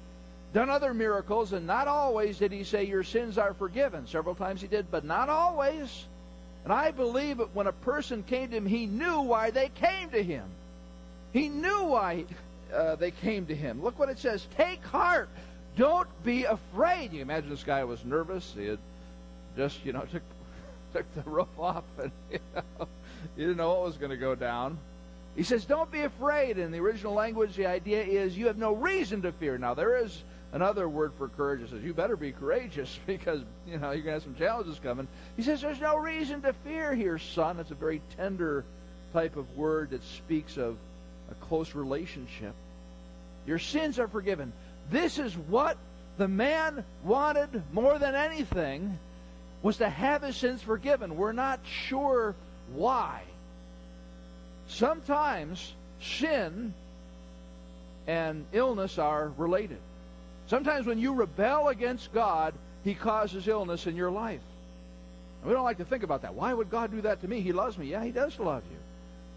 done 0.55 0.71
other 0.71 0.95
miracles, 0.95 1.53
and 1.53 1.67
not 1.67 1.89
always 1.89 2.39
did 2.39 2.53
he 2.53 2.63
say, 2.63 2.85
Your 2.85 3.03
sins 3.03 3.39
are 3.39 3.55
forgiven. 3.55 4.07
Several 4.07 4.37
times 4.37 4.61
he 4.61 4.69
did, 4.69 4.91
but 4.91 5.05
not 5.05 5.29
always. 5.29 6.07
And 6.65 6.73
I 6.73 6.93
believe 6.93 7.39
that 7.39 7.55
when 7.55 7.67
a 7.67 7.73
person 7.73 8.23
came 8.23 8.51
to 8.51 8.57
him, 8.57 8.67
he 8.67 8.87
knew 8.87 9.23
why 9.23 9.51
they 9.51 9.69
came 9.69 10.11
to 10.11 10.23
him. 10.23 10.45
He 11.33 11.49
knew 11.49 11.85
why 11.87 12.25
uh, 12.73 12.95
they 12.97 13.11
came 13.11 13.47
to 13.47 13.55
him. 13.55 13.83
Look 13.83 13.99
what 13.99 14.11
it 14.11 14.19
says 14.19 14.47
Take 14.57 14.85
heart. 14.85 15.29
Don't 15.77 16.09
be 16.23 16.45
afraid. 16.45 17.13
You 17.13 17.23
imagine 17.23 17.51
this 17.51 17.65
guy 17.65 17.83
was 17.85 18.05
nervous. 18.05 18.55
He 18.57 18.67
had 18.67 18.79
just, 19.57 19.85
you 19.85 19.93
know, 19.93 20.03
took, 20.03 20.23
took 20.93 21.13
the 21.15 21.23
roof 21.29 21.49
off 21.59 21.85
and, 22.03 22.13
you 22.31 22.39
know, 22.55 22.89
he 23.37 23.43
didn't 23.43 23.57
know 23.57 23.71
what 23.71 23.83
was 23.85 23.97
going 23.97 24.11
to 24.11 24.17
go 24.17 24.35
down. 24.35 24.79
He 25.35 25.43
says, 25.43 25.65
Don't 25.65 25.91
be 25.91 26.03
afraid. 26.03 26.59
In 26.59 26.71
the 26.71 26.79
original 26.79 27.15
language, 27.15 27.57
the 27.57 27.67
idea 27.67 28.03
is 28.03 28.37
you 28.37 28.47
have 28.49 28.59
no 28.59 28.73
reason 28.73 29.23
to 29.23 29.33
fear. 29.33 29.57
Now, 29.57 29.75
there 29.75 29.97
is 29.97 30.23
another 30.53 30.89
word 30.89 31.13
for 31.17 31.29
courage 31.29 31.63
that 31.63 31.71
says, 31.71 31.83
You 31.83 31.95
better 31.95 32.17
be 32.17 32.33
courageous 32.33 32.99
because, 33.07 33.41
you 33.67 33.79
know, 33.79 33.93
you're 33.93 34.03
going 34.03 34.05
to 34.05 34.13
have 34.13 34.23
some 34.23 34.35
challenges 34.35 34.79
coming. 34.83 35.09
He 35.37 35.43
says, 35.43 35.61
There's 35.61 35.81
no 35.81 35.97
reason 35.97 36.43
to 36.43 36.53
fear 36.65 36.95
here, 36.95 37.19
son. 37.19 37.59
It's 37.61 37.71
a 37.71 37.77
very 37.77 38.03
tender 38.17 38.65
type 39.13 39.37
of 39.37 39.57
word 39.57 39.91
that 39.91 40.03
speaks 40.05 40.57
of 40.57 40.77
a 41.31 41.35
close 41.47 41.75
relationship. 41.75 42.55
Your 43.47 43.59
sins 43.59 43.99
are 43.99 44.09
forgiven. 44.09 44.53
This 44.91 45.19
is 45.19 45.37
what 45.37 45.77
the 46.19 46.29
man 46.29 46.85
wanted 47.05 47.63
more 47.73 47.99
than 47.99 48.15
anything 48.15 48.99
was 49.63 49.79
to 49.79 49.89
have 49.89 50.23
his 50.23 50.37
sins 50.37 50.63
forgiven. 50.63 51.17
We're 51.17 51.33
not 51.33 51.61
sure 51.65 52.35
why. 52.75 53.23
Sometimes 54.69 55.73
sin 56.01 56.75
and 58.07 58.45
illness 58.53 58.99
are 58.99 59.33
related. 59.37 59.79
Sometimes 60.47 60.87
when 60.87 60.99
you 60.99 61.15
rebel 61.15 61.69
against 61.69 62.13
God, 62.13 62.55
He 62.85 62.95
causes 62.95 63.47
illness 63.47 63.87
in 63.87 63.97
your 63.97 64.11
life. 64.11 64.41
And 65.41 65.49
we 65.49 65.55
don't 65.55 65.65
like 65.65 65.79
to 65.79 65.85
think 65.85 66.03
about 66.03 66.23
that. 66.23 66.35
Why 66.35 66.53
would 66.53 66.71
God 66.71 66.91
do 66.91 67.01
that 67.03 67.21
to 67.23 67.29
me? 67.29 67.41
He 67.41 67.53
loves 67.53 67.79
me. 67.79 67.87
Yeah, 67.87 68.05
He 68.05 68.11
does 68.11 68.39
love 68.39 68.63
you. 68.71 68.79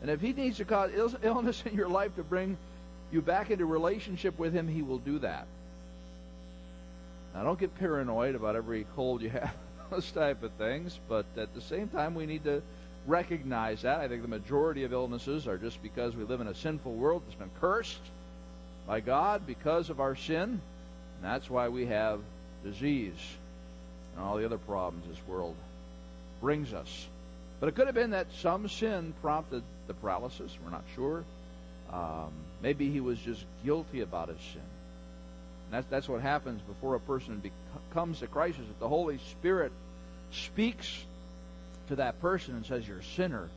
And 0.02 0.10
if 0.10 0.22
He 0.22 0.34
needs 0.34 0.58
to 0.58 0.66
cause 0.66 0.92
illness 1.24 1.64
in 1.66 1.76
your 1.76 1.90
life 1.90 2.16
to 2.16 2.24
bring 2.24 2.58
you 3.12 3.22
back 3.22 3.52
into 3.52 3.66
relationship 3.66 4.38
with 4.40 4.54
Him, 4.54 4.68
He 4.68 4.82
will 4.82 5.00
do 5.00 5.20
that. 5.20 5.48
Now, 7.34 7.44
don't 7.44 7.60
get 7.60 7.78
paranoid 7.78 8.36
about 8.36 8.56
every 8.56 8.86
cold 8.96 9.22
you 9.22 9.30
have, 9.30 9.54
those 9.90 10.12
type 10.12 10.44
of 10.44 10.52
things. 10.54 11.00
But 11.08 11.26
at 11.38 11.54
the 11.54 11.62
same 11.62 11.88
time, 11.90 12.16
we 12.16 12.26
need 12.26 12.44
to 12.46 12.62
recognize 13.08 13.84
that. 13.84 14.00
I 14.00 14.08
think 14.08 14.22
the 14.22 14.28
majority 14.28 14.84
of 14.84 14.94
illnesses 14.94 15.48
are 15.48 15.58
just 15.58 15.82
because 15.82 16.16
we 16.16 16.24
live 16.24 16.42
in 16.42 16.48
a 16.48 16.56
sinful 16.56 16.94
world 16.94 17.24
that's 17.26 17.36
been 17.36 17.52
cursed 17.60 18.02
by 18.88 19.00
God 19.00 19.46
because 19.46 19.90
of 19.90 20.00
our 20.00 20.16
sin. 20.16 20.42
And 20.42 21.24
that's 21.24 21.50
why 21.50 21.70
we 21.70 21.86
have 21.88 22.20
disease 22.64 23.14
and 24.16 24.24
all 24.24 24.38
the 24.38 24.46
other 24.46 24.58
problems 24.58 25.06
this 25.08 25.28
world 25.28 25.56
brings 26.42 26.74
us. 26.74 27.08
But 27.60 27.70
it 27.70 27.76
could 27.76 27.86
have 27.86 27.96
been 27.96 28.12
that 28.12 28.28
some 28.40 28.68
sin 28.68 29.14
prompted 29.22 29.64
the 29.88 29.94
paralysis. 29.94 30.58
We're 30.64 30.72
not 30.72 30.84
sure. 30.96 31.24
Um, 31.92 32.32
maybe 32.62 32.90
he 32.90 33.00
was 33.00 33.20
just 33.20 33.44
guilty 33.64 34.02
about 34.02 34.30
his 34.30 34.38
sin. 34.54 34.62
And 35.66 35.74
that's, 35.74 35.88
that's 35.90 36.10
what 36.10 36.22
happens 36.22 36.62
before 36.62 36.96
a 36.96 37.00
person 37.00 37.42
comes 37.94 38.20
to 38.20 38.28
Christ, 38.28 38.60
is 38.60 38.68
that 38.68 38.80
the 38.80 38.88
Holy 38.88 39.20
Spirit 39.32 39.72
speaks 40.32 41.04
to 41.88 41.98
that 41.98 42.22
person 42.22 42.56
and 42.56 42.66
says, 42.66 42.88
You're 42.88 43.00
a 43.00 43.04
sinner 43.04 43.50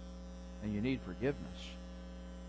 and 0.62 0.74
you 0.74 0.80
need 0.80 1.00
forgiveness. 1.06 1.60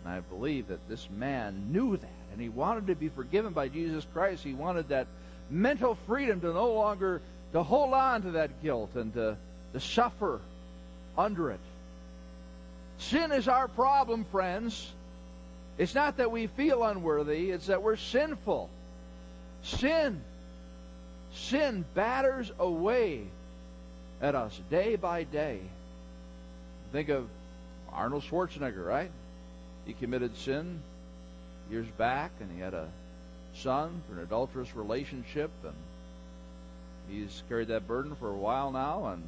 And 0.03 0.13
I 0.13 0.19
believe 0.21 0.69
that 0.69 0.87
this 0.87 1.07
man 1.09 1.71
knew 1.71 1.97
that, 1.97 2.09
and 2.31 2.41
he 2.41 2.49
wanted 2.49 2.87
to 2.87 2.95
be 2.95 3.09
forgiven 3.09 3.53
by 3.53 3.67
Jesus 3.67 4.05
Christ. 4.13 4.43
He 4.43 4.53
wanted 4.53 4.89
that 4.89 5.07
mental 5.49 5.97
freedom 6.07 6.41
to 6.41 6.53
no 6.53 6.73
longer 6.73 7.21
to 7.53 7.63
hold 7.63 7.93
on 7.93 8.21
to 8.23 8.31
that 8.31 8.61
guilt 8.61 8.91
and 8.95 9.13
to, 9.13 9.37
to 9.73 9.79
suffer 9.79 10.39
under 11.17 11.51
it. 11.51 11.59
Sin 12.99 13.31
is 13.31 13.47
our 13.47 13.67
problem, 13.67 14.25
friends. 14.25 14.91
It's 15.77 15.95
not 15.95 16.17
that 16.17 16.31
we 16.31 16.47
feel 16.47 16.83
unworthy, 16.83 17.51
it's 17.51 17.67
that 17.67 17.81
we're 17.81 17.95
sinful. 17.95 18.69
Sin. 19.63 20.21
Sin 21.33 21.85
batters 21.93 22.51
away 22.59 23.23
at 24.21 24.35
us 24.35 24.59
day 24.69 24.95
by 24.95 25.23
day. 25.23 25.59
Think 26.91 27.09
of 27.09 27.27
Arnold 27.91 28.23
Schwarzenegger, 28.23 28.85
right? 28.85 29.11
He 29.85 29.93
committed 29.93 30.35
sin 30.37 30.81
years 31.69 31.87
back, 31.97 32.31
and 32.39 32.51
he 32.51 32.59
had 32.59 32.73
a 32.73 32.87
son 33.55 34.01
for 34.07 34.15
an 34.15 34.23
adulterous 34.23 34.75
relationship, 34.75 35.51
and 35.63 35.73
he's 37.09 37.43
carried 37.47 37.67
that 37.67 37.87
burden 37.87 38.15
for 38.15 38.29
a 38.29 38.37
while 38.37 38.71
now, 38.71 39.07
and 39.07 39.23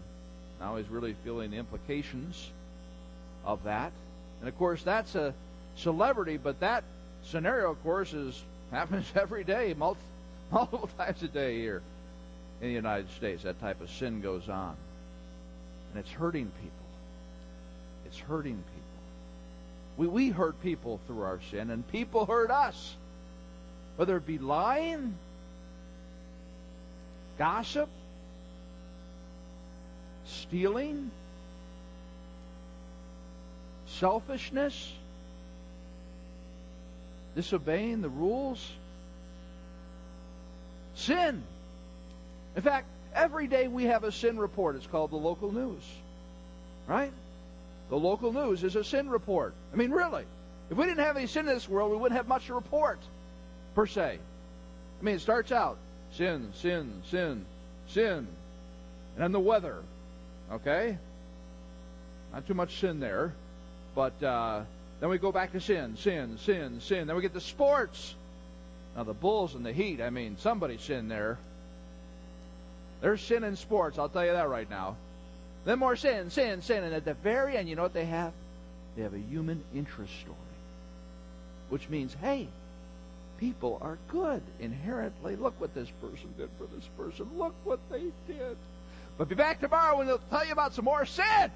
now 0.59 0.77
he's 0.77 0.87
really 0.89 1.15
feeling 1.23 1.51
the 1.51 1.57
implications 1.57 2.49
of 3.45 3.63
that. 3.63 3.91
And 4.39 4.49
of 4.49 4.57
course, 4.57 4.81
that's 4.83 5.15
a 5.15 5.33
celebrity, 5.75 6.37
but 6.37 6.59
that 6.59 6.83
scenario, 7.25 7.71
of 7.71 7.81
course, 7.83 8.13
is 8.13 8.41
happens 8.71 9.05
every 9.15 9.43
day, 9.43 9.73
multiple 10.51 10.89
times 10.97 11.23
a 11.23 11.27
day 11.27 11.59
here 11.59 11.81
in 12.61 12.67
the 12.67 12.73
United 12.73 13.09
States. 13.11 13.43
That 13.43 13.59
type 13.59 13.81
of 13.81 13.89
sin 13.89 14.21
goes 14.21 14.49
on. 14.49 14.75
And 15.91 16.03
it's 16.03 16.11
hurting 16.11 16.51
people. 16.61 16.71
It's 18.05 18.19
hurting 18.19 18.55
people. 18.55 18.81
We, 19.97 20.07
we 20.07 20.29
hurt 20.29 20.61
people 20.61 20.99
through 21.07 21.21
our 21.23 21.39
sin, 21.51 21.69
and 21.69 21.87
people 21.91 22.25
hurt 22.25 22.51
us. 22.51 22.95
Whether 23.97 24.17
it 24.17 24.25
be 24.25 24.37
lying, 24.37 25.15
gossip, 27.37 27.89
stealing, 30.25 31.11
selfishness, 33.85 34.93
disobeying 37.35 38.01
the 38.01 38.09
rules, 38.09 38.71
sin. 41.01 41.43
In 42.55 42.61
fact, 42.61 42.87
every 43.13 43.47
day 43.47 43.67
we 43.67 43.85
have 43.85 44.03
a 44.03 44.11
sin 44.11 44.39
report. 44.39 44.75
It's 44.75 44.87
called 44.87 45.11
the 45.11 45.17
local 45.17 45.51
news. 45.51 45.83
Right? 46.87 47.11
The 47.89 47.97
local 47.97 48.31
news 48.31 48.63
is 48.63 48.75
a 48.75 48.83
sin 48.83 49.09
report. 49.09 49.53
I 49.73 49.75
mean, 49.75 49.91
really. 49.91 50.25
If 50.69 50.77
we 50.77 50.85
didn't 50.85 51.03
have 51.03 51.17
any 51.17 51.27
sin 51.27 51.47
in 51.47 51.53
this 51.53 51.67
world, 51.67 51.91
we 51.91 51.97
wouldn't 51.97 52.17
have 52.17 52.27
much 52.27 52.45
to 52.47 52.53
report, 52.53 52.99
per 53.75 53.85
se. 53.85 54.19
I 54.99 55.03
mean, 55.03 55.15
it 55.15 55.21
starts 55.21 55.51
out 55.51 55.77
sin, 56.13 56.51
sin, 56.55 57.01
sin, 57.09 57.45
sin. 57.87 58.27
And 59.15 59.17
then 59.17 59.31
the 59.31 59.39
weather. 59.39 59.77
Okay? 60.51 60.97
Not 62.33 62.47
too 62.47 62.53
much 62.53 62.79
sin 62.79 62.99
there. 62.99 63.33
But 63.95 64.21
uh, 64.23 64.63
then 64.99 65.09
we 65.09 65.17
go 65.17 65.31
back 65.31 65.51
to 65.53 65.59
sin, 65.59 65.97
sin, 65.97 66.37
sin, 66.37 66.79
sin. 66.79 67.07
Then 67.07 67.15
we 67.15 67.21
get 67.21 67.33
to 67.33 67.41
sports. 67.41 68.15
Now, 68.95 69.03
the 69.03 69.13
Bulls 69.13 69.55
and 69.55 69.65
the 69.65 69.71
Heat, 69.71 70.01
I 70.01 70.09
mean, 70.09 70.37
somebody 70.39 70.77
sinned 70.77 71.09
there. 71.09 71.37
There's 73.01 73.21
sin 73.21 73.43
in 73.43 73.55
sports, 73.55 73.97
I'll 73.97 74.09
tell 74.09 74.25
you 74.25 74.33
that 74.33 74.49
right 74.49 74.69
now. 74.69 74.95
Then 75.65 75.79
more 75.79 75.95
sin, 75.95 76.29
sin, 76.29 76.61
sin. 76.61 76.83
And 76.83 76.93
at 76.93 77.05
the 77.05 77.13
very 77.13 77.57
end, 77.57 77.69
you 77.69 77.75
know 77.75 77.83
what 77.83 77.93
they 77.93 78.05
have? 78.05 78.33
They 78.95 79.03
have 79.03 79.13
a 79.13 79.19
human 79.19 79.63
interest 79.75 80.13
story. 80.19 80.37
Which 81.69 81.87
means, 81.89 82.15
hey, 82.21 82.47
people 83.39 83.79
are 83.81 83.97
good 84.09 84.41
inherently. 84.59 85.35
Look 85.35 85.59
what 85.59 85.73
this 85.73 85.89
person 86.01 86.33
did 86.37 86.49
for 86.57 86.67
this 86.75 86.85
person. 86.97 87.29
Look 87.37 87.53
what 87.63 87.79
they 87.89 88.03
did. 88.27 88.57
But 89.17 89.29
be 89.29 89.35
back 89.35 89.59
tomorrow 89.59 89.97
when 89.97 90.07
they'll 90.07 90.21
tell 90.29 90.45
you 90.45 90.51
about 90.51 90.73
some 90.73 90.85
more 90.85 91.05
sin. 91.05 91.51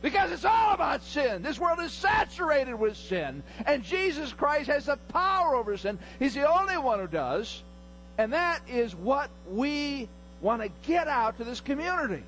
Because 0.00 0.30
it's 0.30 0.44
all 0.44 0.74
about 0.74 1.02
sin. 1.02 1.42
This 1.42 1.58
world 1.58 1.80
is 1.80 1.92
saturated 1.92 2.74
with 2.74 2.96
sin. 2.96 3.42
And 3.66 3.82
Jesus 3.82 4.32
Christ 4.32 4.68
has 4.68 4.86
the 4.86 4.96
power 5.08 5.56
over 5.56 5.76
sin. 5.76 5.98
He's 6.18 6.34
the 6.34 6.48
only 6.48 6.78
one 6.78 7.00
who 7.00 7.08
does. 7.08 7.62
And 8.16 8.32
that 8.32 8.60
is 8.68 8.94
what 8.94 9.30
we 9.48 10.08
want 10.40 10.62
to 10.62 10.70
get 10.86 11.08
out 11.08 11.38
to 11.38 11.44
this 11.44 11.60
community. 11.60 12.22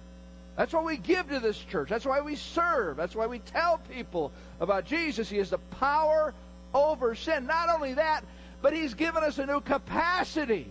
That's 0.56 0.72
why 0.72 0.83
we 0.83 0.96
give 0.96 1.28
to 1.30 1.40
this 1.40 1.59
church. 1.59 1.88
That's 1.88 2.04
why 2.04 2.20
we 2.20 2.37
serve. 2.37 2.96
That's 2.96 3.14
why 3.14 3.26
we 3.26 3.38
tell 3.38 3.78
people 3.90 4.33
about 4.61 4.85
Jesus. 4.85 5.28
He 5.28 5.38
has 5.38 5.50
the 5.50 5.59
power 5.59 6.35
over 6.74 7.14
sin. 7.14 7.46
Not 7.46 7.68
only 7.68 7.94
that, 7.94 8.24
but 8.62 8.72
He's 8.72 8.94
given 8.94 9.22
us 9.22 9.38
a 9.38 9.46
new 9.46 9.61
capacity 9.61 10.66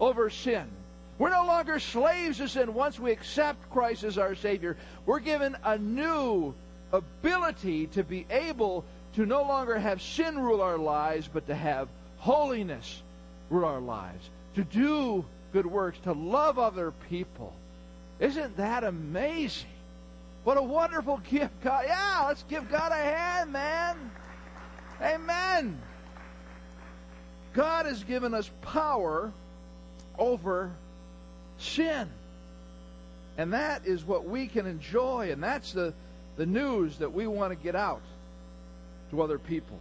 over 0.00 0.30
sin. 0.30 0.66
We're 1.18 1.30
no 1.30 1.44
longer 1.44 1.80
slaves 1.80 2.38
to 2.38 2.48
sin 2.48 2.74
once 2.74 2.98
we 2.98 3.10
accept 3.10 3.70
Christ 3.70 4.04
as 4.04 4.18
our 4.18 4.36
Savior. 4.36 4.76
We're 5.04 5.18
given 5.18 5.56
a 5.64 5.76
new 5.76 6.54
ability 6.92 7.88
to 7.88 8.04
be 8.04 8.24
able 8.30 8.84
to 9.14 9.26
no 9.26 9.42
longer 9.42 9.78
have 9.78 10.00
sin 10.00 10.38
rule 10.38 10.62
our 10.62 10.78
lives, 10.78 11.28
but 11.32 11.46
to 11.48 11.54
have 11.54 11.88
holiness 12.18 13.02
rule 13.50 13.64
our 13.64 13.80
lives. 13.80 14.30
To 14.54 14.64
do 14.64 15.24
good 15.52 15.66
works, 15.66 15.98
to 16.04 16.12
love 16.12 16.58
other 16.58 16.92
people. 17.08 17.52
Isn't 18.20 18.56
that 18.56 18.84
amazing? 18.84 19.70
What 20.44 20.56
a 20.56 20.62
wonderful 20.62 21.18
gift, 21.18 21.62
God. 21.62 21.84
Yeah, 21.86 22.24
let's 22.28 22.44
give 22.44 22.70
God 22.70 22.92
a 22.92 22.94
hand, 22.94 23.52
man. 23.52 24.10
Amen. 25.00 25.80
God 27.52 27.86
has 27.86 28.04
given 28.04 28.34
us 28.34 28.50
power 28.62 29.32
over 30.16 30.70
sin. 31.58 32.08
And 33.36 33.52
that 33.52 33.86
is 33.86 34.04
what 34.04 34.24
we 34.24 34.48
can 34.48 34.66
enjoy, 34.66 35.30
and 35.30 35.42
that's 35.42 35.72
the, 35.72 35.94
the 36.36 36.46
news 36.46 36.98
that 36.98 37.12
we 37.12 37.26
want 37.26 37.52
to 37.52 37.56
get 37.56 37.76
out 37.76 38.02
to 39.10 39.22
other 39.22 39.38
people. 39.38 39.78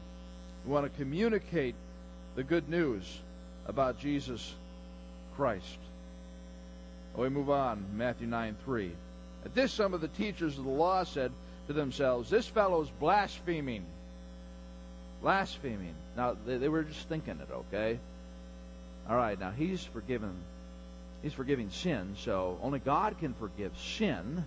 We 0.66 0.72
want 0.72 0.92
to 0.92 0.98
communicate 0.98 1.76
the 2.36 2.44
good 2.44 2.70
news 2.70 3.20
about 3.66 4.00
Jesus 4.00 4.54
Christ. 5.36 5.78
We 7.16 7.30
move 7.30 7.50
on, 7.50 7.84
Matthew 7.96 8.28
9 8.28 8.56
3. 8.64 8.92
At 9.46 9.56
this, 9.56 9.74
some 9.74 9.94
of 9.94 10.02
the 10.02 10.08
teachers 10.08 10.58
of 10.58 10.66
the 10.66 10.70
law 10.70 11.04
said 11.04 11.32
to 11.66 11.74
themselves, 11.74 12.30
This 12.30 12.46
fellow's 12.46 12.92
blaspheming. 13.00 13.86
Blaspheming. 15.22 15.96
Now, 16.16 16.36
they, 16.46 16.58
they 16.58 16.70
were 16.70 16.84
just 16.84 17.10
thinking 17.10 17.40
it, 17.42 17.52
okay? 17.52 17.98
All 19.10 19.16
right, 19.16 19.40
now 19.40 19.52
he's 19.52 19.84
forgiven. 19.84 20.36
He's 21.22 21.34
forgiving 21.34 21.70
sin, 21.72 22.16
so 22.18 22.58
only 22.62 22.80
God 22.80 23.18
can 23.20 23.34
forgive 23.34 23.72
sin. 23.78 24.46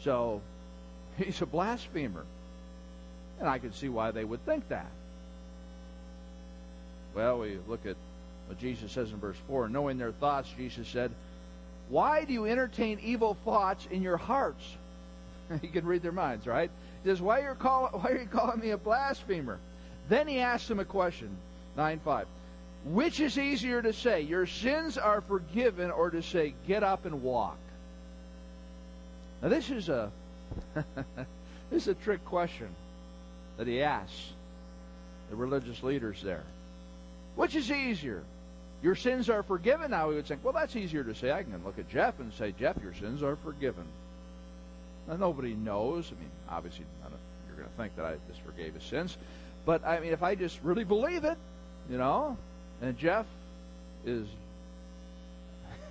So 0.00 0.40
he's 1.18 1.40
a 1.40 1.46
blasphemer. 1.46 2.24
And 3.40 3.48
I 3.48 3.58
can 3.58 3.72
see 3.72 3.88
why 3.88 4.10
they 4.10 4.24
would 4.24 4.44
think 4.44 4.68
that. 4.68 4.90
Well, 7.14 7.40
we 7.40 7.58
look 7.68 7.86
at 7.86 7.96
what 8.46 8.58
Jesus 8.58 8.92
says 8.92 9.10
in 9.10 9.18
verse 9.18 9.36
4. 9.48 9.68
Knowing 9.68 9.98
their 9.98 10.12
thoughts, 10.12 10.48
Jesus 10.56 10.88
said, 10.88 11.12
Why 11.88 12.24
do 12.24 12.32
you 12.32 12.46
entertain 12.46 12.98
evil 13.02 13.36
thoughts 13.44 13.86
in 13.90 14.02
your 14.02 14.16
hearts? 14.16 14.64
you 15.62 15.68
can 15.68 15.86
read 15.86 16.02
their 16.02 16.12
minds, 16.12 16.46
right? 16.46 16.70
He 17.02 17.10
says, 17.10 17.20
Why 17.20 17.40
are 17.40 17.50
you, 17.50 18.26
calling 18.26 18.60
me 18.60 18.70
a 18.70 18.78
blasphemer? 18.78 19.58
Then 20.08 20.28
he 20.28 20.38
asks 20.38 20.68
them 20.68 20.80
a 20.80 20.84
question, 20.84 21.30
9 21.76 22.00
5. 22.04 22.26
Which 22.84 23.18
is 23.18 23.38
easier 23.38 23.80
to 23.80 23.92
say, 23.92 24.20
Your 24.20 24.46
sins 24.46 24.98
are 24.98 25.22
forgiven, 25.22 25.90
or 25.90 26.10
to 26.10 26.22
say, 26.22 26.54
Get 26.66 26.82
up 26.82 27.06
and 27.06 27.22
walk? 27.22 27.58
Now, 29.42 29.48
this 29.48 29.70
is 29.70 29.88
a. 29.88 30.10
this 30.74 31.82
is 31.82 31.88
a 31.88 31.94
trick 31.94 32.24
question 32.24 32.68
that 33.56 33.66
he 33.66 33.82
asks 33.82 34.32
the 35.30 35.36
religious 35.36 35.82
leaders 35.82 36.22
there. 36.22 36.44
Which 37.36 37.54
is 37.54 37.70
easier? 37.70 38.22
Your 38.82 38.94
sins 38.94 39.30
are 39.30 39.42
forgiven. 39.42 39.90
Now 39.90 40.08
we 40.08 40.16
would 40.16 40.26
think, 40.26 40.44
well, 40.44 40.52
that's 40.52 40.76
easier 40.76 41.02
to 41.04 41.14
say. 41.14 41.32
I 41.32 41.42
can 41.42 41.64
look 41.64 41.78
at 41.78 41.88
Jeff 41.88 42.20
and 42.20 42.32
say, 42.34 42.54
Jeff, 42.58 42.76
your 42.82 42.94
sins 42.94 43.22
are 43.22 43.36
forgiven. 43.36 43.84
Now, 45.08 45.16
nobody 45.16 45.54
knows. 45.54 46.10
I 46.10 46.20
mean, 46.20 46.30
obviously, 46.50 46.84
you're 47.48 47.56
going 47.56 47.68
to 47.68 47.76
think 47.76 47.96
that 47.96 48.04
I 48.04 48.16
just 48.28 48.40
forgave 48.42 48.74
his 48.74 48.82
sins. 48.82 49.16
But, 49.64 49.86
I 49.86 50.00
mean, 50.00 50.12
if 50.12 50.22
I 50.22 50.34
just 50.34 50.60
really 50.62 50.84
believe 50.84 51.24
it, 51.24 51.38
you 51.90 51.98
know, 51.98 52.36
and 52.84 52.98
Jeff 52.98 53.26
is, 54.04 54.26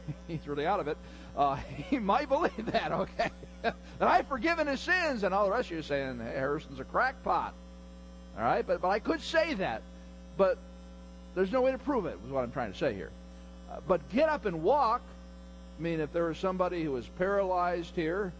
he's 0.28 0.48
really 0.48 0.68
out 0.68 0.80
of 0.80 0.88
it, 0.88 0.98
uh, 1.36 1.56
he 1.90 2.00
might 2.00 2.30
believe 2.30 2.72
that, 2.72 2.92
okay? 2.92 3.32
that 3.62 3.76
I've 4.00 4.28
forgiven 4.28 4.68
his 4.68 4.80
sins, 4.80 5.24
and 5.24 5.34
all 5.34 5.46
the 5.46 5.52
rest 5.52 5.72
of 5.72 5.78
you 5.78 5.82
saying, 5.82 6.20
Harrison's 6.20 6.80
a 6.80 6.84
crackpot. 6.84 7.54
All 8.38 8.44
right? 8.44 8.66
But, 8.66 8.82
but 8.82 8.90
I 8.90 9.00
could 9.00 9.22
say 9.22 9.54
that. 9.56 9.82
But 10.38 10.58
there's 11.36 11.52
no 11.52 11.62
way 11.62 11.72
to 11.72 11.78
prove 11.78 12.06
it, 12.06 12.18
is 12.26 12.32
what 12.32 12.44
I'm 12.44 12.52
trying 12.52 12.72
to 12.72 12.78
say 12.78 12.94
here. 12.94 13.12
Uh, 13.72 13.80
but 13.88 14.08
get 14.12 14.30
up 14.30 14.46
and 14.46 14.64
walk. 14.64 15.02
I 15.80 15.82
mean, 15.82 16.00
if 16.00 16.14
there 16.14 16.26
was 16.26 16.38
somebody 16.38 16.84
who 16.84 16.92
was 16.92 17.08
paralyzed 17.18 17.96
here, 17.96 18.32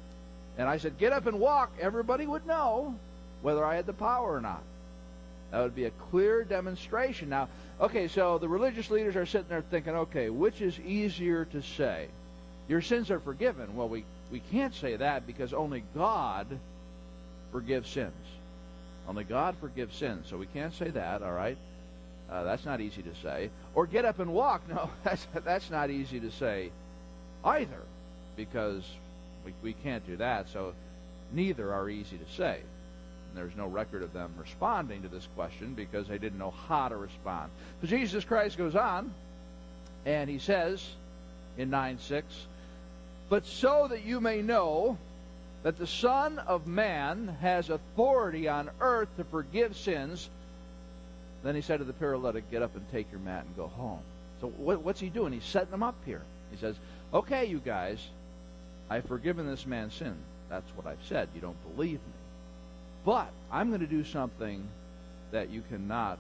and 0.58 0.68
I 0.68 0.78
said, 0.78 0.98
get 1.00 1.12
up 1.12 1.26
and 1.26 1.40
walk, 1.40 1.72
everybody 1.80 2.28
would 2.28 2.46
know 2.46 2.96
whether 3.42 3.66
I 3.66 3.76
had 3.76 3.88
the 3.88 3.94
power 3.94 4.36
or 4.36 4.42
not. 4.42 4.62
That 5.54 5.62
would 5.62 5.76
be 5.76 5.86
a 5.86 5.92
clear 6.10 6.44
demonstration. 6.44 7.30
Now, 7.30 7.48
okay, 7.80 8.08
so 8.08 8.40
the 8.40 8.50
religious 8.50 8.90
leaders 8.90 9.16
are 9.16 9.28
sitting 9.28 9.50
there 9.50 9.62
thinking, 9.62 9.94
okay, 9.94 10.32
which 10.32 10.62
is 10.62 10.80
easier 10.80 11.46
to 11.46 11.62
say? 11.62 12.08
Your 12.68 12.82
sins 12.82 13.12
are 13.12 13.20
forgiven. 13.20 13.76
Well, 13.76 13.88
we, 13.88 14.04
we 14.32 14.40
can't 14.40 14.74
say 14.74 14.96
that 14.96 15.28
because 15.28 15.54
only 15.54 15.84
God 15.94 16.48
forgives 17.52 17.88
sins. 17.88 18.26
Only 19.08 19.26
God 19.26 19.56
forgives 19.62 19.96
sins. 19.96 20.26
So 20.28 20.38
we 20.38 20.48
can't 20.48 20.74
say 20.74 20.90
that, 20.90 21.22
all 21.22 21.32
right? 21.32 21.58
Uh, 22.32 22.42
that's 22.46 22.66
not 22.66 22.82
easy 22.82 23.04
to 23.04 23.14
say. 23.22 23.52
Or 23.76 23.86
get 23.86 24.06
up 24.06 24.18
and 24.18 24.34
walk. 24.34 24.64
No, 24.70 24.90
that's, 25.04 25.28
that's 25.46 25.70
not 25.70 25.92
easy 25.92 26.20
to 26.22 26.32
say 26.32 26.72
either 27.46 27.84
because 28.36 28.84
we, 29.46 29.54
we 29.62 29.74
can't 29.74 30.04
do 30.08 30.16
that. 30.18 30.50
So 30.50 30.74
neither 31.32 31.72
are 31.72 31.88
easy 31.92 32.18
to 32.18 32.36
say. 32.36 32.62
And 33.34 33.42
there's 33.42 33.58
no 33.58 33.66
record 33.66 34.04
of 34.04 34.14
them 34.14 34.32
responding 34.38 35.02
to 35.02 35.08
this 35.08 35.28
question 35.36 35.74
because 35.74 36.08
they 36.08 36.20
didn't 36.20 36.38
know 36.38 36.54
how 36.68 36.88
to 36.88 36.96
respond. 36.96 37.50
So 37.82 37.88
Jesus 37.88 38.24
Christ 38.24 38.60
goes 38.60 38.76
on 38.76 39.12
and 40.06 40.30
he 40.30 40.38
says 40.38 40.88
in 41.58 41.72
9 41.72 41.98
6, 41.98 42.28
But 43.30 43.48
so 43.48 43.88
that 43.90 44.06
you 44.06 44.22
may 44.22 44.44
know 44.44 45.00
that 45.64 45.80
the 45.80 45.88
Son 45.88 46.38
of 46.38 46.68
Man 46.68 47.38
has 47.42 47.72
authority 47.72 48.48
on 48.48 48.70
earth 48.80 49.10
to 49.18 49.24
forgive 49.24 49.76
sins. 49.76 50.30
Then 51.42 51.56
he 51.56 51.62
said 51.62 51.80
to 51.80 51.86
the 51.86 51.94
paralytic, 51.94 52.52
Get 52.52 52.62
up 52.62 52.76
and 52.76 52.88
take 52.92 53.10
your 53.12 53.22
mat 53.22 53.46
and 53.46 53.56
go 53.56 53.66
home. 53.66 54.02
So 54.42 54.48
what, 54.58 54.84
what's 54.84 55.00
he 55.00 55.10
doing? 55.10 55.34
He's 55.34 55.44
setting 55.44 55.72
them 55.72 55.82
up 55.82 55.96
here. 56.06 56.22
He 56.52 56.58
says, 56.58 56.76
Okay, 57.12 57.46
you 57.46 57.58
guys, 57.58 58.06
I've 58.92 59.06
forgiven 59.06 59.48
this 59.48 59.66
man's 59.66 59.96
sin. 59.96 60.16
That's 60.50 60.70
what 60.76 60.86
I've 60.86 61.04
said. 61.10 61.30
You 61.34 61.42
don't 61.42 61.76
believe 61.76 61.94
me. 61.94 62.23
But 63.06 63.30
I'm 63.52 63.70
going 63.70 63.82
to 63.82 63.88
do 63.88 64.04
something 64.04 64.68
that 65.32 65.50
you 65.50 65.64
cannot 65.70 66.20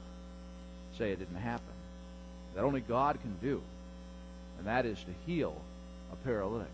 say 0.97 1.11
it 1.11 1.19
didn't 1.19 1.35
happen. 1.37 1.65
That 2.55 2.63
only 2.63 2.81
God 2.81 3.19
can 3.21 3.35
do. 3.41 3.61
And 4.57 4.67
that 4.67 4.85
is 4.85 4.97
to 4.99 5.11
heal 5.25 5.55
a 6.11 6.15
paralytic. 6.17 6.67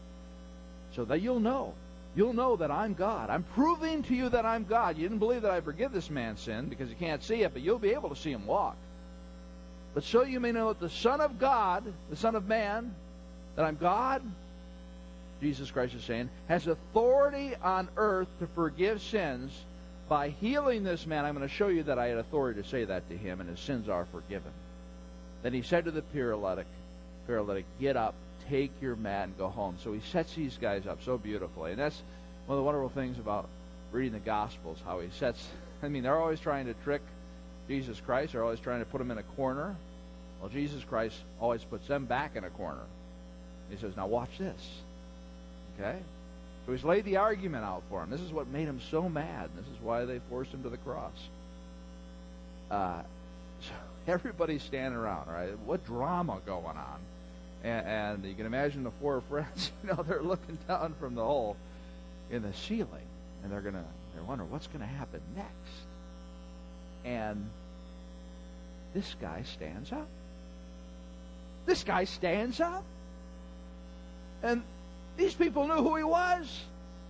So 0.95 1.05
that 1.05 1.21
you'll 1.21 1.39
know 1.39 1.73
you'll 2.15 2.33
know 2.33 2.55
that 2.57 2.71
I'm 2.71 2.93
God. 2.93 3.29
I'm 3.29 3.43
proving 3.55 4.03
to 4.03 4.15
you 4.15 4.29
that 4.29 4.45
I'm 4.45 4.65
God. 4.65 4.97
You 4.97 5.03
didn't 5.03 5.19
believe 5.19 5.43
that 5.43 5.51
I 5.51 5.61
forgive 5.61 5.91
this 5.91 6.09
man's 6.09 6.41
sin 6.41 6.67
because 6.67 6.89
you 6.89 6.95
can't 6.95 7.23
see 7.23 7.43
it, 7.43 7.53
but 7.53 7.61
you'll 7.61 7.79
be 7.79 7.91
able 7.91 8.09
to 8.09 8.15
see 8.15 8.31
him 8.31 8.45
walk. 8.45 8.75
But 9.93 10.03
so 10.03 10.23
you 10.23 10.39
may 10.39 10.51
know 10.51 10.69
that 10.69 10.79
the 10.79 10.89
Son 10.89 11.21
of 11.21 11.39
God, 11.39 11.83
the 12.09 12.15
Son 12.15 12.35
of 12.35 12.47
Man, 12.47 12.93
that 13.55 13.65
I'm 13.65 13.77
God, 13.77 14.21
Jesus 15.41 15.71
Christ 15.71 15.95
is 15.95 16.03
saying, 16.03 16.29
has 16.47 16.67
authority 16.67 17.55
on 17.63 17.87
earth 17.95 18.27
to 18.39 18.47
forgive 18.47 19.01
sins. 19.01 19.51
By 20.09 20.29
healing 20.29 20.83
this 20.83 21.05
man, 21.05 21.23
I'm 21.23 21.35
going 21.35 21.47
to 21.47 21.53
show 21.53 21.67
you 21.67 21.83
that 21.83 21.99
I 21.99 22.07
had 22.07 22.17
authority 22.17 22.63
to 22.63 22.67
say 22.67 22.83
that 22.83 23.07
to 23.09 23.15
him, 23.15 23.39
and 23.39 23.49
his 23.49 23.59
sins 23.59 23.87
are 23.87 24.05
forgiven. 24.05 24.51
Then 25.43 25.53
he 25.53 25.61
said 25.61 25.85
to 25.85 25.91
the 25.91 26.01
paralytic, 26.01 26.65
paralytic, 27.27 27.65
get 27.79 27.95
up, 27.95 28.15
take 28.49 28.71
your 28.81 28.95
mat 28.95 29.25
and 29.25 29.37
go 29.37 29.49
home. 29.49 29.77
So 29.83 29.93
he 29.93 30.01
sets 30.01 30.33
these 30.33 30.57
guys 30.57 30.87
up 30.87 31.03
so 31.03 31.19
beautifully. 31.19 31.71
And 31.71 31.79
that's 31.79 32.01
one 32.47 32.57
of 32.57 32.61
the 32.61 32.65
wonderful 32.65 32.89
things 32.89 33.19
about 33.19 33.47
reading 33.91 34.13
the 34.13 34.19
Gospels, 34.19 34.79
how 34.83 34.99
he 34.99 35.09
sets, 35.11 35.47
I 35.83 35.87
mean, 35.87 36.01
they're 36.01 36.17
always 36.17 36.39
trying 36.39 36.65
to 36.65 36.73
trick 36.83 37.01
Jesus 37.67 38.01
Christ. 38.01 38.33
They're 38.33 38.43
always 38.43 38.59
trying 38.59 38.79
to 38.79 38.85
put 38.85 38.99
him 38.99 39.11
in 39.11 39.19
a 39.19 39.23
corner. 39.23 39.75
Well, 40.41 40.49
Jesus 40.49 40.83
Christ 40.83 41.17
always 41.39 41.63
puts 41.63 41.87
them 41.87 42.05
back 42.05 42.35
in 42.35 42.43
a 42.43 42.49
corner. 42.49 42.81
He 43.69 43.77
says, 43.77 43.95
now 43.95 44.07
watch 44.07 44.37
this. 44.39 44.69
Okay? 45.79 45.99
So 46.69 46.73
he's 46.73 46.83
laid 46.83 47.05
the 47.05 47.17
argument 47.17 47.65
out 47.65 47.81
for 47.89 48.03
him. 48.03 48.11
This 48.11 48.21
is 48.21 48.31
what 48.31 48.47
made 48.47 48.67
him 48.67 48.79
so 48.91 49.09
mad. 49.09 49.49
This 49.55 49.65
is 49.65 49.81
why 49.81 50.05
they 50.05 50.19
forced 50.29 50.51
him 50.51 50.61
to 50.61 50.69
the 50.69 50.77
cross. 50.77 51.15
Uh, 52.69 53.01
so 53.59 53.71
everybody's 54.07 54.61
standing 54.61 54.93
around, 54.93 55.27
right? 55.29 55.57
What 55.65 55.83
drama 55.83 56.37
going 56.45 56.77
on? 56.77 56.99
And, 57.63 57.87
and 57.87 58.23
you 58.23 58.35
can 58.35 58.45
imagine 58.45 58.83
the 58.83 58.91
four 59.01 59.19
friends, 59.29 59.71
you 59.81 59.89
know, 59.89 60.03
they're 60.03 60.21
looking 60.21 60.59
down 60.67 60.93
from 60.99 61.15
the 61.15 61.23
hole 61.23 61.57
in 62.29 62.43
the 62.43 62.53
ceiling, 62.53 63.07
and 63.41 63.51
they're 63.51 63.61
gonna 63.61 63.85
they're 64.13 64.23
wondering 64.23 64.51
what's 64.51 64.67
gonna 64.67 64.85
happen 64.85 65.21
next. 65.35 65.49
And 67.03 67.49
this 68.93 69.15
guy 69.19 69.41
stands 69.41 69.91
up. 69.91 70.07
This 71.65 71.83
guy 71.83 72.03
stands 72.03 72.61
up. 72.61 72.83
And 74.43 74.61
these 75.19 75.33
people 75.33 75.67
knew 75.67 75.75
who 75.75 75.95
he 75.97 76.03
was. 76.03 76.61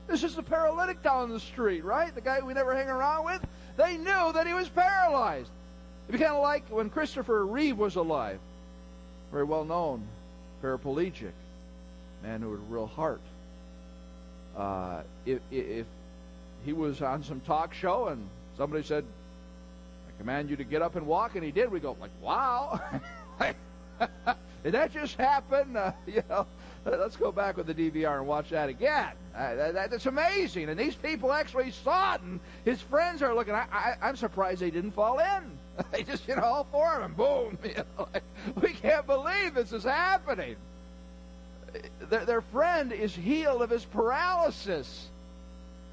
This 0.08 0.24
is 0.24 0.36
the 0.36 0.44
paralytic 0.44 1.04
down 1.04 1.30
the 1.30 1.40
street, 1.40 1.86
right? 1.86 2.14
The 2.14 2.22
guy 2.22 2.40
we 2.40 2.54
never 2.54 2.76
hang 2.76 2.90
around 2.90 3.26
with. 3.26 3.46
They 3.78 3.98
knew 3.98 4.34
that 4.34 4.48
he 4.48 4.54
was 4.54 4.68
paralyzed. 4.68 5.50
It'd 6.08 6.20
be 6.20 6.26
kind 6.26 6.36
of 6.36 6.42
like 6.42 6.68
when 6.70 6.90
Christopher 6.90 7.46
Reeve 7.46 7.78
was 7.78 7.96
alive. 7.96 8.40
Very 9.32 9.44
well 9.44 9.64
known 9.64 10.08
paraplegic, 10.64 11.32
man 12.24 12.42
who 12.42 12.52
had 12.52 12.60
a 12.60 12.74
real 12.74 12.88
heart. 12.88 13.22
Uh, 14.58 15.02
if, 15.26 15.40
if 15.52 15.86
he 16.66 16.74
was 16.74 17.02
on 17.02 17.24
some 17.24 17.40
talk 17.42 17.74
show 17.74 18.08
and 18.08 18.28
somebody 18.58 18.84
said, 18.84 19.06
I 20.08 20.20
command 20.20 20.50
you 20.50 20.56
to 20.56 20.64
get 20.64 20.82
up 20.82 20.96
and 20.96 21.06
walk, 21.06 21.36
and 21.36 21.44
he 21.44 21.52
did, 21.52 21.72
we 21.72 21.80
go, 21.80 21.96
like, 22.02 22.12
wow. 22.22 22.82
did 24.64 24.74
that 24.74 24.94
just 24.94 25.16
happen? 25.16 25.78
Uh, 25.80 25.92
you 26.08 26.22
know, 26.30 26.46
let's 26.86 27.16
go 27.16 27.32
back 27.32 27.56
with 27.56 27.68
the 27.68 27.74
DVR 27.74 28.18
and 28.18 28.28
watch 28.28 28.50
that 28.50 28.68
again. 28.68 29.12
Uh, 29.36 29.56
that, 29.56 29.92
that's 29.92 30.06
amazing. 30.08 30.68
And 30.70 30.78
these 30.78 30.96
people 30.96 31.32
actually 31.32 31.72
saw 31.72 32.16
it, 32.16 32.22
and 32.22 32.40
his 32.66 32.82
friends 32.82 33.22
are 33.22 33.34
looking. 33.34 33.54
I, 33.54 33.96
I, 34.02 34.10
am 34.10 34.16
surprised 34.18 34.60
they 34.60 34.72
didn't 34.72 34.92
fall 34.92 35.20
in. 35.20 35.58
they 35.92 36.04
just, 36.04 36.28
you 36.28 36.36
know, 36.36 36.44
all 36.44 36.68
four 36.72 36.96
of 36.96 37.02
them, 37.02 37.14
boom. 37.14 37.58
You 37.64 37.84
know, 37.98 38.10
like, 38.14 38.24
we 38.62 38.74
can't 38.74 39.06
believe 39.08 39.54
this 39.54 39.72
is 39.72 39.84
happening. 39.84 40.58
their, 42.10 42.26
their 42.26 42.42
friend 42.42 42.92
is 42.92 43.16
healed 43.16 43.62
of 43.62 43.70
his 43.70 43.86
paralysis. 43.86 45.08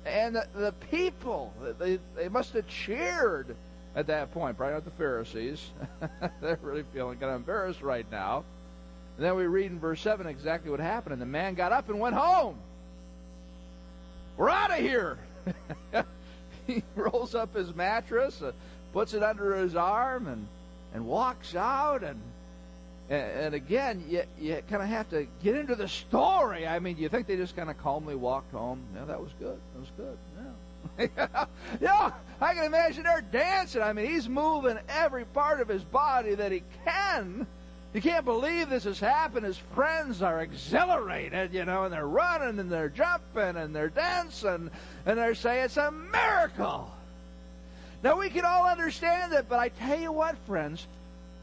And 0.04 0.34
the, 0.34 0.46
the 0.54 0.72
people, 0.90 1.52
they, 1.78 1.98
they 2.16 2.28
must 2.28 2.54
have 2.54 2.66
cheered 2.66 3.54
at 3.96 4.06
that 4.08 4.30
point, 4.30 4.58
probably 4.58 4.74
not 4.74 4.84
the 4.84 4.90
Pharisees. 4.92 5.70
They're 6.42 6.58
really 6.60 6.84
feeling 6.92 7.18
kind 7.18 7.32
of 7.32 7.36
embarrassed 7.36 7.80
right 7.80 8.06
now. 8.10 8.44
And 9.16 9.24
then 9.24 9.34
we 9.34 9.46
read 9.46 9.70
in 9.70 9.78
verse 9.78 10.00
7 10.00 10.26
exactly 10.26 10.70
what 10.70 10.80
happened. 10.80 11.14
And 11.14 11.22
the 11.22 11.26
man 11.26 11.54
got 11.54 11.72
up 11.72 11.88
and 11.88 11.98
went 11.98 12.14
home. 12.14 12.56
We're 14.36 14.50
out 14.50 14.70
of 14.70 14.78
here. 14.78 15.18
he 16.66 16.82
rolls 16.94 17.34
up 17.34 17.54
his 17.54 17.74
mattress, 17.74 18.42
uh, 18.42 18.52
puts 18.92 19.14
it 19.14 19.22
under 19.22 19.56
his 19.56 19.74
arm, 19.74 20.26
and, 20.26 20.46
and 20.92 21.06
walks 21.06 21.54
out. 21.54 22.02
And, 22.02 22.20
and 23.08 23.54
again, 23.54 24.04
you, 24.06 24.24
you 24.38 24.62
kind 24.68 24.82
of 24.82 24.88
have 24.88 25.08
to 25.10 25.26
get 25.42 25.56
into 25.56 25.76
the 25.76 25.88
story. 25.88 26.66
I 26.66 26.78
mean, 26.78 26.98
you 26.98 27.08
think 27.08 27.26
they 27.26 27.36
just 27.36 27.56
kind 27.56 27.70
of 27.70 27.78
calmly 27.78 28.16
walked 28.16 28.52
home? 28.52 28.82
Yeah, 28.94 29.06
that 29.06 29.20
was 29.20 29.32
good. 29.38 29.58
That 29.72 29.80
was 29.80 29.90
good. 29.96 30.18
Yeah. 30.36 30.46
yeah, 31.80 32.12
I 32.40 32.54
can 32.54 32.64
imagine 32.64 33.04
they're 33.04 33.20
dancing. 33.22 33.82
I 33.82 33.94
mean, 33.94 34.10
he's 34.10 34.28
moving 34.28 34.78
every 34.88 35.24
part 35.24 35.60
of 35.60 35.68
his 35.68 35.82
body 35.82 36.34
that 36.34 36.52
he 36.52 36.62
can 36.84 37.46
you 37.96 38.02
can't 38.02 38.26
believe 38.26 38.68
this 38.68 38.84
has 38.84 39.00
happened. 39.00 39.46
His 39.46 39.56
friends 39.74 40.20
are 40.20 40.42
exhilarated, 40.42 41.54
you 41.54 41.64
know, 41.64 41.84
and 41.84 41.92
they're 41.92 42.06
running 42.06 42.58
and 42.58 42.70
they're 42.70 42.90
jumping 42.90 43.56
and 43.56 43.74
they're 43.74 43.88
dancing 43.88 44.70
and 45.06 45.18
they're 45.18 45.34
saying 45.34 45.64
it's 45.64 45.78
a 45.78 45.90
miracle. 45.90 46.90
Now 48.02 48.18
we 48.18 48.28
can 48.28 48.44
all 48.44 48.66
understand 48.66 49.32
it, 49.32 49.46
but 49.48 49.58
I 49.58 49.70
tell 49.70 49.98
you 49.98 50.12
what, 50.12 50.36
friends, 50.46 50.86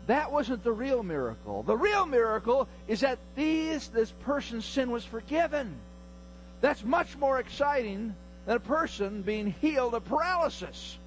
that 0.06 0.32
wasn't 0.32 0.64
the 0.64 0.72
real 0.72 1.02
miracle. 1.02 1.64
The 1.64 1.76
real 1.76 2.06
miracle 2.06 2.68
is 2.88 3.00
that 3.00 3.18
these 3.36 3.88
this 3.88 4.12
person's 4.24 4.64
sin 4.64 4.92
was 4.92 5.04
forgiven. 5.04 5.74
That's 6.62 6.84
much 6.84 7.18
more 7.18 7.40
exciting 7.40 8.14
than 8.46 8.58
a 8.58 8.60
person 8.60 9.24
being 9.24 9.56
healed 9.60 9.96
of 9.96 10.06
paralysis. 10.06 11.00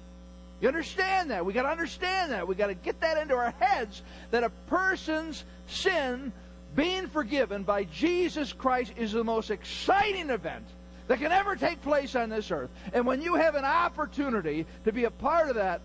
You 0.59 0.67
understand 0.67 1.31
that? 1.31 1.45
We 1.45 1.53
got 1.53 1.63
to 1.63 1.69
understand 1.69 2.31
that. 2.31 2.47
We 2.47 2.55
got 2.55 2.67
to 2.67 2.73
get 2.73 3.01
that 3.01 3.17
into 3.17 3.35
our 3.35 3.51
heads 3.59 4.01
that 4.31 4.43
a 4.43 4.49
person's 4.67 5.43
sin 5.67 6.31
being 6.75 7.07
forgiven 7.07 7.63
by 7.63 7.83
Jesus 7.85 8.53
Christ 8.53 8.93
is 8.97 9.11
the 9.11 9.23
most 9.23 9.51
exciting 9.51 10.29
event 10.29 10.65
that 11.07 11.19
can 11.19 11.31
ever 11.31 11.55
take 11.55 11.81
place 11.81 12.15
on 12.15 12.29
this 12.29 12.51
earth. 12.51 12.69
And 12.93 13.05
when 13.05 13.21
you 13.21 13.35
have 13.35 13.55
an 13.55 13.65
opportunity 13.65 14.65
to 14.85 14.91
be 14.91 15.05
a 15.05 15.11
part 15.11 15.49
of 15.49 15.55
that, 15.55 15.81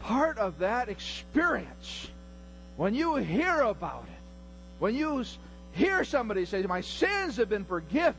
part 0.00 0.38
of 0.38 0.58
that 0.58 0.88
experience, 0.88 2.08
when 2.76 2.94
you 2.94 3.16
hear 3.16 3.60
about 3.60 4.04
it, 4.04 4.22
when 4.78 4.94
you 4.94 5.24
hear 5.72 6.04
somebody 6.04 6.44
say, 6.44 6.62
My 6.62 6.80
sins 6.80 7.36
have 7.36 7.48
been 7.48 7.64
forgiven, 7.64 8.14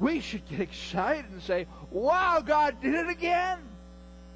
we 0.00 0.20
should 0.20 0.48
get 0.48 0.60
excited 0.68 1.30
and 1.30 1.42
say, 1.42 1.66
Wow, 1.90 2.42
God 2.44 2.80
did 2.80 2.94
it 2.94 3.08
again. 3.08 3.58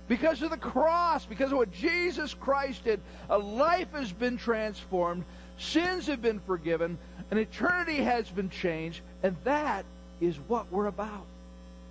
Because 0.09 0.43
of 0.43 0.51
the 0.51 0.57
cross, 0.57 1.27
because 1.27 1.51
of 1.51 1.59
what 1.59 1.73
Jesus 1.73 2.33
Christ 2.35 2.85
did, 2.85 3.01
a 3.29 3.37
life 3.37 3.91
has 3.93 4.13
been 4.13 4.37
transformed, 4.37 5.25
sins 5.59 6.07
have 6.07 6.23
been 6.23 6.41
forgiven, 6.41 6.97
an 7.31 7.39
eternity 7.39 7.97
has 7.97 8.29
been 8.31 8.51
changed, 8.51 9.01
and 9.23 9.37
that 9.45 9.85
is 10.21 10.37
what 10.47 10.71
we're 10.71 10.87
about. 10.87 11.25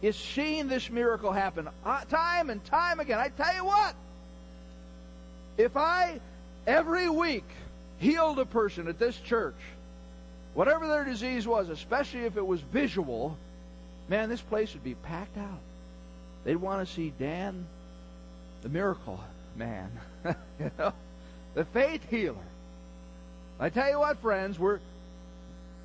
Is 0.02 0.16
seeing 0.16 0.68
this 0.68 0.90
miracle 0.90 1.32
happen 1.32 1.68
uh, 1.86 2.02
time 2.06 2.50
and 2.50 2.64
time 2.66 3.00
again. 3.00 3.20
I 3.20 3.30
tell 3.30 3.54
you 3.54 3.66
what, 3.66 3.96
if 5.58 5.76
I 5.76 6.20
every 6.68 7.10
week 7.10 7.46
healed 7.98 8.40
a 8.40 8.46
person 8.46 8.88
at 8.88 9.00
this 9.00 9.18
church, 9.18 9.56
whatever 10.54 10.88
their 10.88 11.04
disease 11.04 11.48
was, 11.48 11.70
especially 11.70 12.22
if 12.22 12.38
it 12.38 12.46
was 12.46 12.62
visual, 12.62 13.38
man, 14.08 14.30
this 14.30 14.42
place 14.42 14.74
would 14.74 14.84
be 14.84 14.96
packed 14.96 15.38
out. 15.38 15.60
They'd 16.44 16.56
want 16.56 16.88
to 16.88 16.94
see 16.94 17.12
Dan 17.18 17.66
the 18.66 18.70
miracle 18.70 19.20
man, 19.56 19.92
you 20.60 20.72
know, 20.80 20.92
the 21.54 21.66
faith 21.66 22.02
healer. 22.10 22.48
I 23.60 23.70
tell 23.70 23.88
you 23.88 24.00
what, 24.00 24.18
friends, 24.18 24.58
we're 24.58 24.80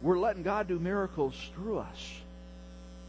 we're 0.01 0.19
letting 0.19 0.43
God 0.43 0.67
do 0.67 0.79
miracles 0.79 1.35
through 1.55 1.81
us. 1.81 2.15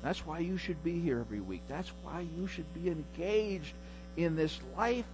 That's 0.04 0.26
why 0.26 0.40
you 0.40 0.58
should 0.58 0.84
be 0.84 1.00
here 1.00 1.20
every 1.20 1.40
week. 1.40 1.62
That's 1.70 1.90
why 2.04 2.26
you 2.38 2.48
should 2.48 2.66
be 2.74 2.90
engaged 2.90 3.72
in 4.18 4.36
this 4.36 4.60
life 4.76 5.06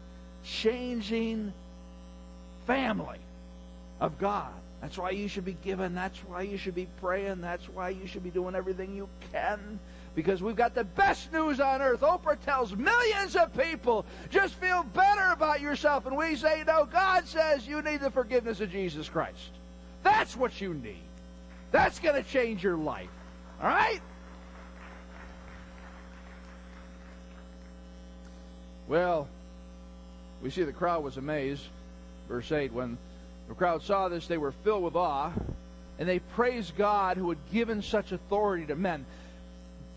changing 0.44 1.54
family 2.66 3.20
of 4.00 4.18
God. 4.18 4.50
That's 4.82 4.98
why 4.98 5.12
you 5.12 5.28
should 5.28 5.46
be 5.46 5.58
giving. 5.64 5.94
That's 5.94 6.18
why 6.20 6.42
you 6.42 6.58
should 6.58 6.74
be 6.74 6.88
praying. 7.00 7.42
That's 7.42 7.70
why 7.70 7.90
you 7.90 8.08
should 8.08 8.24
be 8.24 8.32
doing 8.32 8.56
everything 8.56 8.96
you 8.96 9.08
can 9.32 9.80
because 10.18 10.42
we've 10.42 10.56
got 10.56 10.74
the 10.74 10.84
best 10.84 11.32
news 11.32 11.60
on 11.60 11.80
earth. 11.80 12.00
Oprah 12.00 12.40
tells 12.44 12.76
millions 12.76 13.36
of 13.36 13.56
people, 13.56 14.04
just 14.32 14.56
feel 14.56 14.82
better 14.82 15.32
about 15.32 15.62
yourself. 15.62 16.08
And 16.08 16.18
we 16.18 16.36
say, 16.36 16.64
no, 16.66 16.86
God 16.86 17.28
says 17.28 17.68
you 17.68 17.84
need 17.84 18.00
the 18.00 18.10
forgiveness 18.10 18.60
of 18.60 18.72
Jesus 18.72 19.08
Christ. 19.08 19.52
That's 20.02 20.36
what 20.36 20.60
you 20.60 20.74
need. 20.74 21.04
That's 21.70 22.00
going 22.00 22.16
to 22.16 22.28
change 22.28 22.64
your 22.64 22.78
life. 22.78 23.12
All 23.62 23.70
right? 23.70 24.02
Well, 28.88 29.28
we 30.42 30.50
see 30.50 30.64
the 30.64 30.74
crowd 30.74 31.04
was 31.04 31.18
amazed. 31.18 31.62
Verse 32.28 32.52
8 32.52 32.74
When 32.74 32.98
the 33.48 33.54
crowd 33.54 33.84
saw 33.84 34.10
this, 34.10 34.26
they 34.26 34.40
were 34.40 34.52
filled 34.64 34.82
with 34.82 34.96
awe, 34.96 35.32
and 36.00 36.10
they 36.10 36.18
praised 36.18 36.76
God 36.76 37.18
who 37.18 37.30
had 37.30 37.52
given 37.54 37.84
such 37.84 38.12
authority 38.12 38.66
to 38.66 38.76
men 38.76 39.06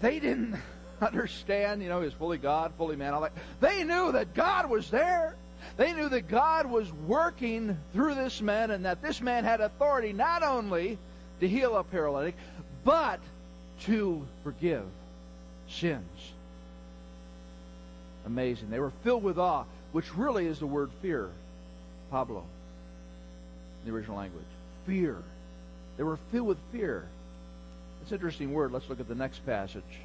they 0.00 0.18
didn't 0.18 0.56
understand, 1.00 1.82
you 1.82 1.88
know, 1.88 2.00
he 2.00 2.06
was 2.06 2.14
fully 2.14 2.38
God, 2.38 2.72
fully 2.76 2.96
man, 2.96 3.14
all 3.14 3.22
that. 3.22 3.32
They 3.60 3.84
knew 3.84 4.12
that 4.12 4.34
God 4.34 4.68
was 4.68 4.90
there. 4.90 5.36
They 5.76 5.92
knew 5.92 6.08
that 6.08 6.28
God 6.28 6.66
was 6.66 6.90
working 7.06 7.76
through 7.92 8.14
this 8.14 8.40
man 8.40 8.70
and 8.70 8.84
that 8.84 9.02
this 9.02 9.20
man 9.20 9.44
had 9.44 9.60
authority 9.60 10.12
not 10.12 10.42
only 10.42 10.98
to 11.40 11.48
heal 11.48 11.76
a 11.76 11.84
paralytic, 11.84 12.34
but 12.84 13.20
to 13.82 14.26
forgive 14.42 14.84
sins. 15.68 16.32
Amazing. 18.26 18.70
They 18.70 18.80
were 18.80 18.92
filled 19.02 19.22
with 19.22 19.38
awe, 19.38 19.64
which 19.92 20.14
really 20.14 20.46
is 20.46 20.58
the 20.58 20.66
word 20.66 20.90
fear, 21.00 21.28
phobos, 22.10 22.42
in 23.82 23.90
the 23.90 23.96
original 23.96 24.16
language. 24.16 24.44
Fear. 24.86 25.16
They 25.96 26.02
were 26.02 26.18
filled 26.30 26.48
with 26.48 26.58
fear. 26.72 27.06
It's 28.10 28.12
an 28.16 28.26
interesting 28.26 28.52
word. 28.52 28.72
Let's 28.72 28.88
look 28.88 28.98
at 28.98 29.06
the 29.06 29.14
next 29.14 29.46
passage. 29.46 30.00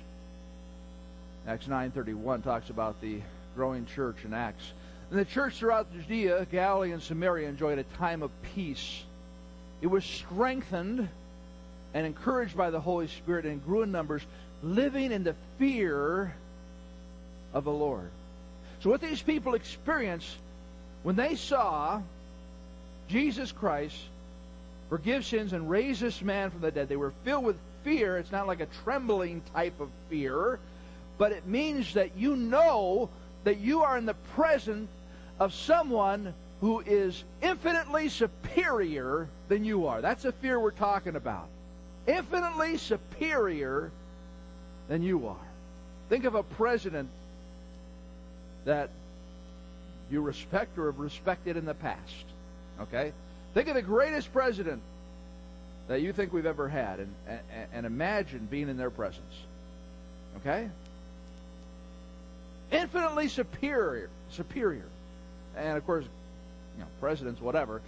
Acts 1.48 1.68
9:31 1.68 2.44
talks 2.44 2.70
about 2.70 3.02
the 3.02 3.20
growing 3.56 3.88
church 3.88 4.18
in 4.24 4.32
Acts. 4.32 4.74
And 5.10 5.18
the 5.18 5.26
church 5.26 5.56
throughout 5.56 5.92
Judea, 5.92 6.46
Galilee, 6.52 6.92
and 6.92 7.02
Samaria 7.02 7.50
enjoyed 7.50 7.80
a 7.80 7.84
time 7.98 8.22
of 8.22 8.30
peace. 8.54 9.04
It 9.82 9.88
was 9.88 10.06
strengthened 10.06 11.10
and 11.96 12.06
encouraged 12.06 12.56
by 12.56 12.70
the 12.70 12.80
Holy 12.80 13.08
Spirit 13.08 13.48
and 13.48 13.66
grew 13.66 13.82
in 13.82 13.92
numbers, 13.92 14.22
living 14.62 15.12
in 15.12 15.24
the 15.24 15.36
fear 15.58 16.36
of 17.56 17.64
the 17.64 17.74
Lord. 17.74 18.12
So, 18.82 18.92
what 18.92 19.02
these 19.02 19.24
people 19.24 19.56
experienced 19.56 20.38
when 21.02 21.16
they 21.16 21.34
saw 21.34 22.04
Jesus 23.08 23.52
Christ 23.52 23.98
forgive 24.90 25.26
sins 25.26 25.54
and 25.54 25.72
raise 25.72 26.00
this 26.00 26.22
man 26.22 26.52
from 26.52 26.62
the 26.62 26.70
dead, 26.70 26.88
they 26.88 26.98
were 26.98 27.14
filled 27.24 27.46
with 27.46 27.58
fear. 27.86 28.18
It's 28.18 28.32
not 28.32 28.48
like 28.48 28.60
a 28.60 28.68
trembling 28.84 29.42
type 29.54 29.80
of 29.80 29.90
fear, 30.10 30.60
but 31.18 31.32
it 31.32 31.48
means 31.48 31.94
that 31.94 32.18
you 32.18 32.36
know 32.36 33.10
that 33.46 33.60
you 33.60 33.84
are 33.84 33.98
in 33.98 34.06
the 34.06 34.16
presence 34.36 34.90
of 35.40 35.54
someone 35.54 36.34
who 36.60 36.82
is 36.82 37.24
infinitely 37.42 38.10
superior 38.10 39.30
than 39.48 39.64
you 39.64 39.88
are. 39.88 40.02
That's 40.02 40.24
the 40.24 40.32
fear 40.34 40.60
we're 40.60 40.72
talking 40.72 41.16
about. 41.16 41.48
Infinitely 42.08 42.78
superior 42.78 43.92
than 44.88 45.04
you 45.04 45.28
are. 45.28 45.48
Think 46.10 46.26
of 46.26 46.36
a 46.36 46.44
president 46.44 47.10
that 48.66 48.90
you 50.10 50.22
respect 50.22 50.78
or 50.78 50.88
have 50.88 51.00
respected 51.00 51.58
in 51.58 51.66
the 51.66 51.74
past. 51.74 52.26
Okay? 52.82 53.12
Think 53.54 53.68
of 53.68 53.76
the 53.76 53.82
greatest 53.82 54.32
president 54.34 54.82
that 55.88 56.02
you 56.02 56.14
think 56.14 56.34
we've 56.34 56.46
ever 56.46 56.68
had 56.68 57.00
and, 57.00 57.14
and, 57.28 57.40
and 57.74 57.86
imagine 57.86 58.48
being 58.50 58.70
in 58.70 58.78
their 58.78 58.90
presence. 58.90 59.34
Okay? 60.38 60.70
Infinitely 62.72 63.28
superior. 63.28 64.10
Superior. 64.32 64.86
And 65.56 65.78
of 65.78 65.86
course, 65.86 66.06
you 66.76 66.82
know, 66.82 66.90
presidents, 67.00 67.40
whatever. 67.40 67.82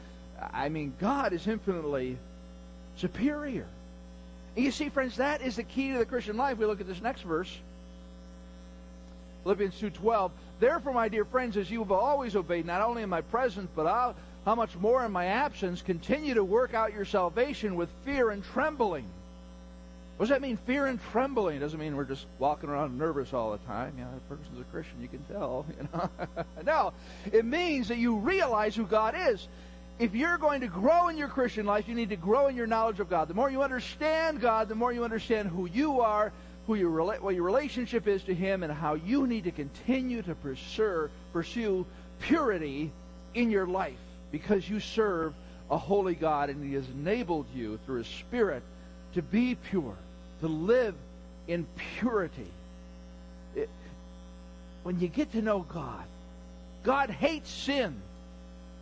I 0.54 0.70
mean, 0.70 0.94
God 1.00 1.34
is 1.34 1.48
infinitely 1.48 2.18
superior. 2.98 3.66
And 4.56 4.66
you 4.66 4.72
see, 4.72 4.90
friends, 4.90 5.18
that 5.18 5.42
is 5.42 5.56
the 5.56 5.64
key 5.64 5.92
to 5.92 5.98
the 5.98 6.06
Christian 6.06 6.38
life. 6.38 6.58
We 6.58 6.66
look 6.66 6.82
at 6.82 6.88
this 6.88 7.02
next 7.02 7.22
verse. 7.22 7.56
Philippians 9.44 9.76
2.12 9.80 10.32
Therefore, 10.60 10.94
my 10.94 11.08
dear 11.08 11.26
friends, 11.26 11.56
as 11.58 11.70
you 11.70 11.80
have 11.80 11.92
always 11.92 12.36
obeyed, 12.36 12.66
not 12.66 12.82
only 12.82 13.04
in 13.04 13.10
my 13.10 13.22
presence, 13.22 13.70
but 13.76 13.86
how 14.48 14.56
much 14.56 14.78
more 14.78 15.04
in 15.04 15.12
my 15.12 15.26
absence 15.26 15.82
continue 15.82 16.34
to 16.34 16.42
work 16.42 16.74
out 16.74 16.94
your 16.94 17.04
salvation 17.04 17.76
with 17.76 17.90
fear 18.06 18.30
and 18.30 18.42
trembling. 18.42 19.04
What 20.16 20.28
does 20.28 20.30
that 20.30 20.42
mean, 20.42 20.56
fear 20.56 20.86
and 20.86 21.02
trembling? 21.12 21.58
It 21.58 21.60
doesn't 21.60 21.78
mean 21.78 21.98
we're 21.98 22.06
just 22.06 22.26
walking 22.40 22.70
around 22.70 22.98
nervous 22.98 23.34
all 23.34 23.52
the 23.52 23.58
time. 23.66 23.98
Know, 23.98 24.08
that 24.10 24.30
person's 24.30 24.62
a 24.62 24.64
Christian, 24.72 25.02
you 25.02 25.10
can 25.10 25.22
tell. 25.26 25.66
You 25.78 25.90
know? 25.92 26.10
no, 26.66 26.94
it 27.30 27.44
means 27.44 27.90
that 27.90 27.98
you 27.98 28.16
realize 28.16 28.74
who 28.74 28.86
God 28.86 29.16
is. 29.18 29.46
If 30.00 30.16
you're 30.16 30.38
going 30.38 30.62
to 30.62 30.68
grow 30.68 31.10
in 31.10 31.18
your 31.18 31.28
Christian 31.28 31.66
life, 31.66 31.90
you 31.90 31.96
need 31.96 32.12
to 32.12 32.16
grow 32.16 32.48
in 32.48 32.56
your 32.56 32.68
knowledge 32.68 33.02
of 33.02 33.10
God. 33.10 33.28
The 33.28 33.34
more 33.34 33.52
you 33.52 33.64
understand 33.64 34.40
God, 34.40 34.70
the 34.70 34.76
more 34.76 34.94
you 34.94 35.04
understand 35.04 35.50
who 35.50 35.66
you 35.66 36.00
are, 36.00 36.32
who 36.68 36.76
your 36.76 36.90
what 37.20 37.36
your 37.36 37.44
relationship 37.44 38.08
is 38.08 38.24
to 38.24 38.34
Him, 38.34 38.64
and 38.64 38.72
how 38.72 38.94
you 38.94 39.28
need 39.28 39.44
to 39.44 39.52
continue 39.52 40.22
to 40.22 40.36
pursue, 40.36 41.10
pursue 41.34 41.86
purity 42.22 42.94
in 43.34 43.52
your 43.52 43.68
life 43.68 43.98
because 44.32 44.70
you 44.70 44.80
serve 44.80 45.34
a 45.70 45.78
holy 45.78 46.16
God, 46.16 46.50
and 46.50 46.64
He 46.64 46.74
has 46.76 46.88
enabled 46.90 47.46
you 47.54 47.80
through 47.86 48.00
His 48.00 48.08
Spirit 48.08 48.64
to 49.14 49.22
be 49.22 49.56
pure 49.56 49.96
to 50.42 50.48
live 50.48 50.96
in 51.48 51.66
purity. 51.98 52.52
It, 53.56 53.70
when 54.84 55.00
you 55.00 55.08
get 55.08 55.32
to 55.34 55.42
know 55.42 55.60
God, 55.60 56.06
God 56.84 57.10
hates 57.10 57.50
sin. 57.50 57.96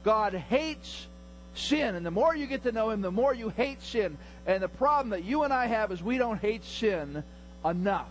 God 0.04 0.34
hates 0.34 1.08
sin. 1.56 1.96
And 1.96 2.06
the 2.06 2.12
more 2.12 2.36
you 2.36 2.46
get 2.46 2.64
to 2.64 2.72
know 2.72 2.90
Him, 2.92 3.02
the 3.02 3.12
more 3.12 3.34
you 3.34 3.50
hate 3.50 3.82
sin. 3.82 4.18
And 4.46 4.62
the 4.62 4.68
problem 4.68 5.10
that 5.10 5.24
you 5.24 5.44
and 5.44 5.54
I 5.54 5.68
have 5.68 5.92
is 5.92 6.04
we 6.04 6.18
don't 6.18 6.40
hate 6.40 6.64
sin 6.64 7.24
enough. 7.64 8.10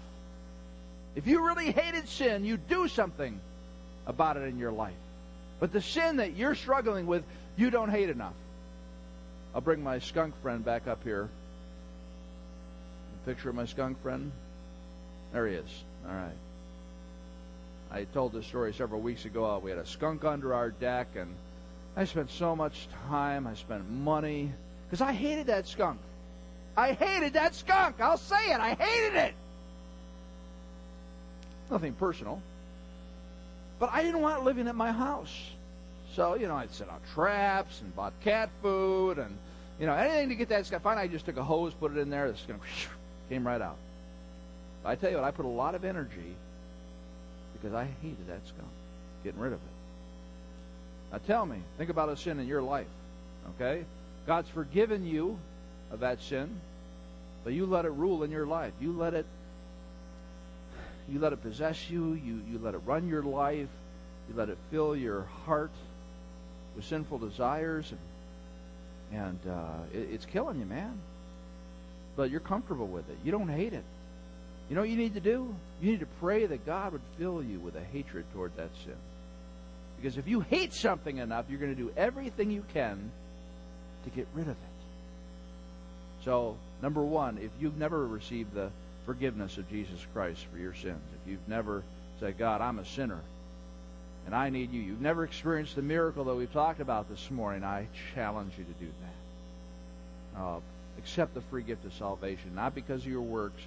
If 1.14 1.26
you 1.26 1.46
really 1.46 1.70
hated 1.70 2.08
sin, 2.08 2.44
you 2.44 2.56
do 2.56 2.88
something 2.88 3.38
about 4.06 4.36
it 4.36 4.42
in 4.42 4.58
your 4.58 4.72
life. 4.72 4.94
But 5.64 5.72
the 5.72 5.80
sin 5.80 6.16
that 6.16 6.36
you're 6.36 6.54
struggling 6.54 7.06
with, 7.06 7.24
you 7.56 7.70
don't 7.70 7.88
hate 7.88 8.10
enough. 8.10 8.34
I'll 9.54 9.62
bring 9.62 9.82
my 9.82 9.98
skunk 9.98 10.34
friend 10.42 10.62
back 10.62 10.86
up 10.86 11.02
here 11.02 11.30
picture 13.24 13.48
of 13.48 13.54
my 13.54 13.64
skunk 13.64 14.00
friend? 14.02 14.30
There 15.32 15.46
he 15.46 15.54
is. 15.54 15.84
All 16.06 16.14
right. 16.14 16.36
I 17.90 18.04
told 18.04 18.32
this 18.32 18.46
story 18.46 18.74
several 18.74 19.00
weeks 19.00 19.24
ago. 19.24 19.44
Uh, 19.44 19.58
we 19.58 19.70
had 19.70 19.78
a 19.78 19.86
skunk 19.86 20.24
under 20.24 20.52
our 20.52 20.70
deck, 20.70 21.08
and 21.16 21.34
I 21.96 22.04
spent 22.04 22.30
so 22.30 22.54
much 22.54 22.86
time. 23.08 23.46
I 23.46 23.54
spent 23.54 23.88
money 23.88 24.52
because 24.86 25.00
I 25.00 25.12
hated 25.12 25.46
that 25.46 25.66
skunk. 25.66 25.98
I 26.76 26.92
hated 26.92 27.32
that 27.34 27.54
skunk. 27.54 28.02
I'll 28.02 28.18
say 28.18 28.52
it. 28.52 28.60
I 28.60 28.74
hated 28.74 29.16
it. 29.16 29.34
Nothing 31.70 31.94
personal. 31.94 32.42
But 33.78 33.90
I 33.92 34.02
didn't 34.02 34.20
want 34.20 34.40
it 34.40 34.44
living 34.44 34.68
at 34.68 34.74
my 34.74 34.92
house. 34.92 35.34
So, 36.14 36.36
you 36.36 36.46
know, 36.46 36.54
I'd 36.54 36.72
set 36.72 36.88
out 36.88 37.00
traps 37.12 37.80
and 37.80 37.94
bought 37.96 38.12
cat 38.22 38.48
food 38.62 39.18
and, 39.18 39.36
you 39.80 39.86
know, 39.86 39.94
anything 39.94 40.28
to 40.28 40.34
get 40.36 40.48
that 40.50 40.64
skunk. 40.66 40.82
Finally, 40.82 41.04
I 41.04 41.08
just 41.08 41.26
took 41.26 41.36
a 41.36 41.42
hose, 41.42 41.74
put 41.74 41.90
it 41.90 41.98
in 41.98 42.08
there. 42.08 42.30
The 42.30 42.38
skunk 42.44 42.60
Came 43.28 43.46
right 43.46 43.60
out. 43.60 43.76
But 44.82 44.90
I 44.90 44.94
tell 44.96 45.10
you 45.10 45.16
what, 45.16 45.24
I 45.24 45.30
put 45.32 45.44
a 45.44 45.48
lot 45.48 45.74
of 45.74 45.84
energy 45.84 46.34
because 47.54 47.74
I 47.74 47.88
hated 48.02 48.28
that 48.28 48.46
skunk, 48.46 48.68
getting 49.24 49.40
rid 49.40 49.52
of 49.52 49.58
it. 49.58 51.12
Now 51.12 51.18
tell 51.26 51.46
me, 51.46 51.58
think 51.78 51.90
about 51.90 52.10
a 52.10 52.16
sin 52.16 52.38
in 52.38 52.46
your 52.46 52.62
life, 52.62 52.86
okay? 53.54 53.84
God's 54.26 54.48
forgiven 54.48 55.06
you 55.06 55.38
of 55.90 56.00
that 56.00 56.20
sin, 56.20 56.48
but 57.42 57.54
you 57.54 57.66
let 57.66 57.86
it 57.86 57.92
rule 57.92 58.22
in 58.22 58.30
your 58.30 58.46
life. 58.46 58.72
You 58.80 58.92
let 58.92 59.14
it 59.14 59.26
you 61.08 61.18
let 61.18 61.32
it 61.34 61.42
possess 61.42 61.90
you, 61.90 62.14
you, 62.14 62.40
you 62.50 62.58
let 62.62 62.74
it 62.74 62.80
run 62.86 63.08
your 63.08 63.22
life, 63.22 63.68
you 64.28 64.34
let 64.34 64.48
it 64.48 64.56
fill 64.70 64.96
your 64.96 65.22
heart 65.44 65.70
with 66.76 66.84
sinful 66.84 67.18
desires 67.18 67.92
and 67.92 68.00
and 69.12 69.38
uh, 69.48 69.82
it, 69.92 70.08
it's 70.12 70.26
killing 70.26 70.58
you, 70.58 70.66
man 70.66 70.98
but 72.16 72.30
you're 72.30 72.40
comfortable 72.40 72.86
with 72.86 73.08
it. 73.10 73.18
You 73.24 73.32
don't 73.32 73.48
hate 73.48 73.72
it. 73.72 73.84
You 74.68 74.76
know 74.76 74.82
what 74.82 74.90
you 74.90 74.96
need 74.96 75.14
to 75.14 75.20
do? 75.20 75.54
You 75.80 75.90
need 75.90 76.00
to 76.00 76.06
pray 76.20 76.46
that 76.46 76.64
God 76.64 76.92
would 76.92 77.02
fill 77.18 77.42
you 77.42 77.58
with 77.58 77.76
a 77.76 77.84
hatred 77.84 78.24
toward 78.32 78.56
that 78.56 78.70
sin. 78.84 78.96
Because 79.96 80.16
if 80.16 80.26
you 80.26 80.40
hate 80.40 80.72
something 80.72 81.18
enough, 81.18 81.46
you're 81.48 81.58
going 81.58 81.74
to 81.74 81.80
do 81.80 81.92
everything 81.96 82.50
you 82.50 82.64
can 82.72 83.10
to 84.04 84.10
get 84.10 84.26
rid 84.34 84.44
of 84.44 84.52
it. 84.52 86.24
So, 86.24 86.56
number 86.82 87.02
one, 87.02 87.38
if 87.38 87.50
you've 87.60 87.76
never 87.76 88.06
received 88.06 88.54
the 88.54 88.70
forgiveness 89.04 89.58
of 89.58 89.68
Jesus 89.68 90.00
Christ 90.14 90.46
for 90.50 90.58
your 90.58 90.74
sins, 90.74 91.02
if 91.22 91.30
you've 91.30 91.48
never 91.48 91.82
said, 92.20 92.38
God, 92.38 92.60
I'm 92.60 92.78
a 92.78 92.84
sinner 92.86 93.20
and 94.26 94.34
I 94.34 94.50
need 94.50 94.72
you, 94.72 94.80
you've 94.80 95.00
never 95.00 95.24
experienced 95.24 95.76
the 95.76 95.82
miracle 95.82 96.24
that 96.24 96.34
we've 96.34 96.52
talked 96.52 96.80
about 96.80 97.08
this 97.08 97.30
morning, 97.30 97.62
I 97.62 97.88
challenge 98.14 98.52
you 98.56 98.64
to 98.64 98.84
do 98.84 98.86
that. 98.86 100.40
Uh, 100.40 100.60
accept 100.98 101.34
the 101.34 101.40
free 101.42 101.62
gift 101.62 101.84
of 101.84 101.92
salvation, 101.94 102.54
not 102.54 102.74
because 102.74 103.02
of 103.02 103.08
your 103.08 103.22
works, 103.22 103.62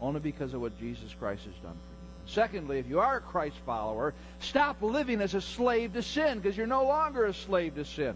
only 0.00 0.20
because 0.20 0.54
of 0.54 0.60
what 0.60 0.78
Jesus 0.80 1.14
Christ 1.18 1.44
has 1.44 1.54
done 1.56 1.72
for 1.72 1.76
you. 1.76 2.32
Secondly, 2.32 2.78
if 2.78 2.88
you 2.88 3.00
are 3.00 3.18
a 3.18 3.20
Christ 3.20 3.56
follower, 3.64 4.14
stop 4.40 4.82
living 4.82 5.20
as 5.20 5.34
a 5.34 5.40
slave 5.40 5.92
to 5.94 6.02
sin 6.02 6.38
because 6.38 6.56
you're 6.56 6.66
no 6.66 6.84
longer 6.84 7.26
a 7.26 7.34
slave 7.34 7.74
to 7.76 7.84
sin. 7.84 8.14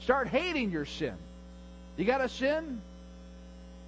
Start 0.00 0.28
hating 0.28 0.70
your 0.70 0.86
sin. 0.86 1.14
You 1.96 2.04
got 2.04 2.20
a 2.20 2.28
sin? 2.28 2.80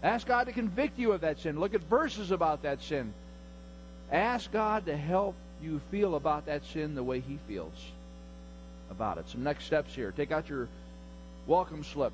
Ask 0.02 0.26
God 0.26 0.44
to 0.44 0.52
convict 0.52 0.98
you 0.98 1.12
of 1.12 1.22
that 1.22 1.38
sin. 1.40 1.58
Look 1.58 1.74
at 1.74 1.82
verses 1.82 2.30
about 2.30 2.62
that 2.62 2.82
sin. 2.82 3.14
Ask 4.10 4.52
God 4.52 4.86
to 4.86 4.96
help 4.96 5.34
you 5.62 5.80
feel 5.90 6.14
about 6.14 6.46
that 6.46 6.64
sin 6.66 6.94
the 6.94 7.02
way 7.02 7.20
He 7.20 7.38
feels 7.48 7.74
about 8.90 9.18
it. 9.18 9.28
Some 9.28 9.42
next 9.42 9.64
steps 9.64 9.94
here. 9.94 10.12
Take 10.12 10.32
out 10.32 10.48
your 10.48 10.68
welcome 11.46 11.84
slip. 11.84 12.12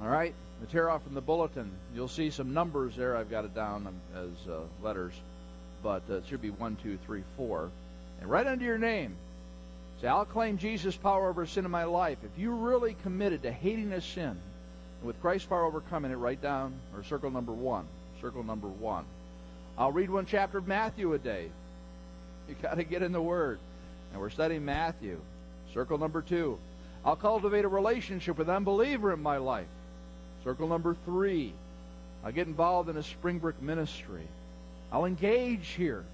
All 0.00 0.08
right? 0.08 0.34
The 0.60 0.66
tear 0.66 0.88
off 0.88 1.02
from 1.02 1.14
the 1.14 1.20
bulletin. 1.20 1.70
You'll 1.94 2.08
see 2.08 2.30
some 2.30 2.54
numbers 2.54 2.96
there. 2.96 3.16
I've 3.16 3.30
got 3.30 3.44
it 3.44 3.54
down 3.54 3.88
as 4.14 4.48
uh, 4.48 4.60
letters, 4.82 5.12
but 5.82 6.02
uh, 6.08 6.14
it 6.16 6.24
should 6.28 6.42
be 6.42 6.50
one, 6.50 6.76
two, 6.82 6.98
three, 7.04 7.22
four. 7.36 7.70
And 8.20 8.30
right 8.30 8.46
under 8.46 8.64
your 8.64 8.78
name, 8.78 9.16
say, 10.00 10.08
I'll 10.08 10.24
claim 10.24 10.58
Jesus' 10.58 10.96
power 10.96 11.28
over 11.28 11.44
sin 11.46 11.64
in 11.64 11.70
my 11.70 11.84
life. 11.84 12.18
If 12.22 12.38
you're 12.38 12.54
really 12.54 12.96
committed 13.02 13.42
to 13.42 13.52
hating 13.52 13.92
a 13.92 14.00
sin, 14.00 14.24
and 14.98 15.02
with 15.02 15.20
Christ's 15.20 15.46
power 15.46 15.64
overcoming 15.64 16.10
it, 16.10 16.16
write 16.16 16.40
down, 16.40 16.74
or 16.94 17.02
circle 17.04 17.30
number 17.30 17.52
one. 17.52 17.86
Circle 18.20 18.44
number 18.44 18.68
one. 18.68 19.04
I'll 19.76 19.92
read 19.92 20.08
one 20.08 20.24
chapter 20.24 20.58
of 20.58 20.66
Matthew 20.66 21.12
a 21.12 21.18
day. 21.18 21.50
You 22.48 22.54
got 22.60 22.76
to 22.76 22.84
get 22.84 23.02
in 23.02 23.12
the 23.12 23.20
Word. 23.20 23.58
And 24.12 24.20
we're 24.20 24.30
studying 24.30 24.64
Matthew. 24.64 25.20
Circle 25.74 25.98
number 25.98 26.22
two. 26.22 26.58
I'll 27.04 27.16
cultivate 27.16 27.64
a 27.64 27.68
relationship 27.68 28.38
with 28.38 28.48
unbeliever 28.48 29.12
in 29.12 29.22
my 29.22 29.36
life. 29.36 29.66
Circle 30.42 30.68
number 30.68 30.96
three, 31.04 31.52
I'll 32.24 32.32
get 32.32 32.46
involved 32.46 32.88
in 32.88 32.96
a 32.96 33.02
Springbrook 33.02 33.60
ministry. 33.62 34.26
I'll 34.92 35.04
engage 35.04 35.68
here 35.68 36.04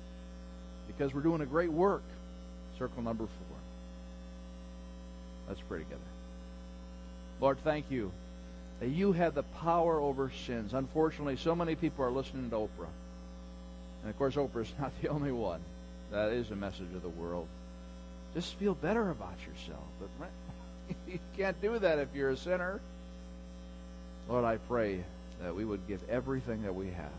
because 0.87 1.15
we're 1.15 1.23
doing 1.23 1.41
a 1.41 1.47
great 1.47 1.71
work. 1.71 2.03
Circle 2.79 3.03
number 3.03 3.25
four. 3.25 3.57
Let's 5.49 5.61
pray 5.69 5.81
together. 5.81 6.01
Lord, 7.41 7.59
thank 7.65 7.91
you 7.91 8.13
that 8.81 8.89
you 8.89 9.13
have 9.13 9.35
the 9.35 9.43
power 9.43 10.01
over 10.01 10.33
sins. 10.47 10.75
Unfortunately, 10.75 11.37
so 11.37 11.55
many 11.55 11.75
people 11.75 12.05
are 12.05 12.11
listening 12.11 12.51
to 12.51 12.57
Oprah. 12.57 12.91
And 14.03 14.11
of 14.11 14.19
course, 14.19 14.35
Oprah 14.35 14.63
is 14.63 14.73
not 14.81 14.93
the 15.03 15.09
only 15.09 15.33
one. 15.33 15.61
That 16.13 16.33
is 16.33 16.51
a 16.51 16.57
message 16.57 16.93
of 16.95 17.03
the 17.03 17.09
world. 17.09 17.49
Just 18.35 18.55
feel 18.57 18.75
better 18.75 19.11
about 19.11 19.37
yourself. 19.47 19.85
But 19.99 20.29
you 21.09 21.19
can't 21.37 21.61
do 21.61 21.79
that 21.79 21.99
if 21.99 22.09
you're 22.15 22.31
a 22.31 22.37
sinner. 22.37 22.81
Lord, 24.29 24.45
I 24.45 24.59
pray 24.59 25.03
that 25.43 25.57
we 25.57 25.65
would 25.65 25.89
give 25.89 26.01
everything 26.09 26.63
that 26.63 26.75
we 26.75 26.89
have 26.89 27.11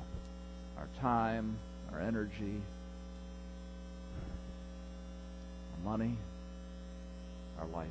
our 0.78 0.88
time, 1.02 1.58
our 1.92 2.00
energy, 2.00 2.62
our 5.74 5.92
money, 5.92 6.16
our 7.60 7.68
life 7.68 7.88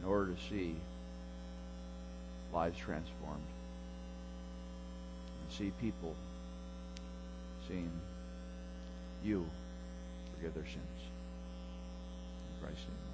in 0.00 0.08
order 0.08 0.32
to 0.32 0.40
see 0.48 0.74
lives 2.52 2.76
transformed 2.78 3.40
and 5.42 5.56
see 5.56 5.72
people 5.80 6.14
seeing 7.68 7.90
you 9.22 9.46
forgive 10.40 10.54
their 10.54 10.64
sins. 10.64 11.00
In 12.48 12.64
Christ's 12.64 12.86
name. 12.88 13.09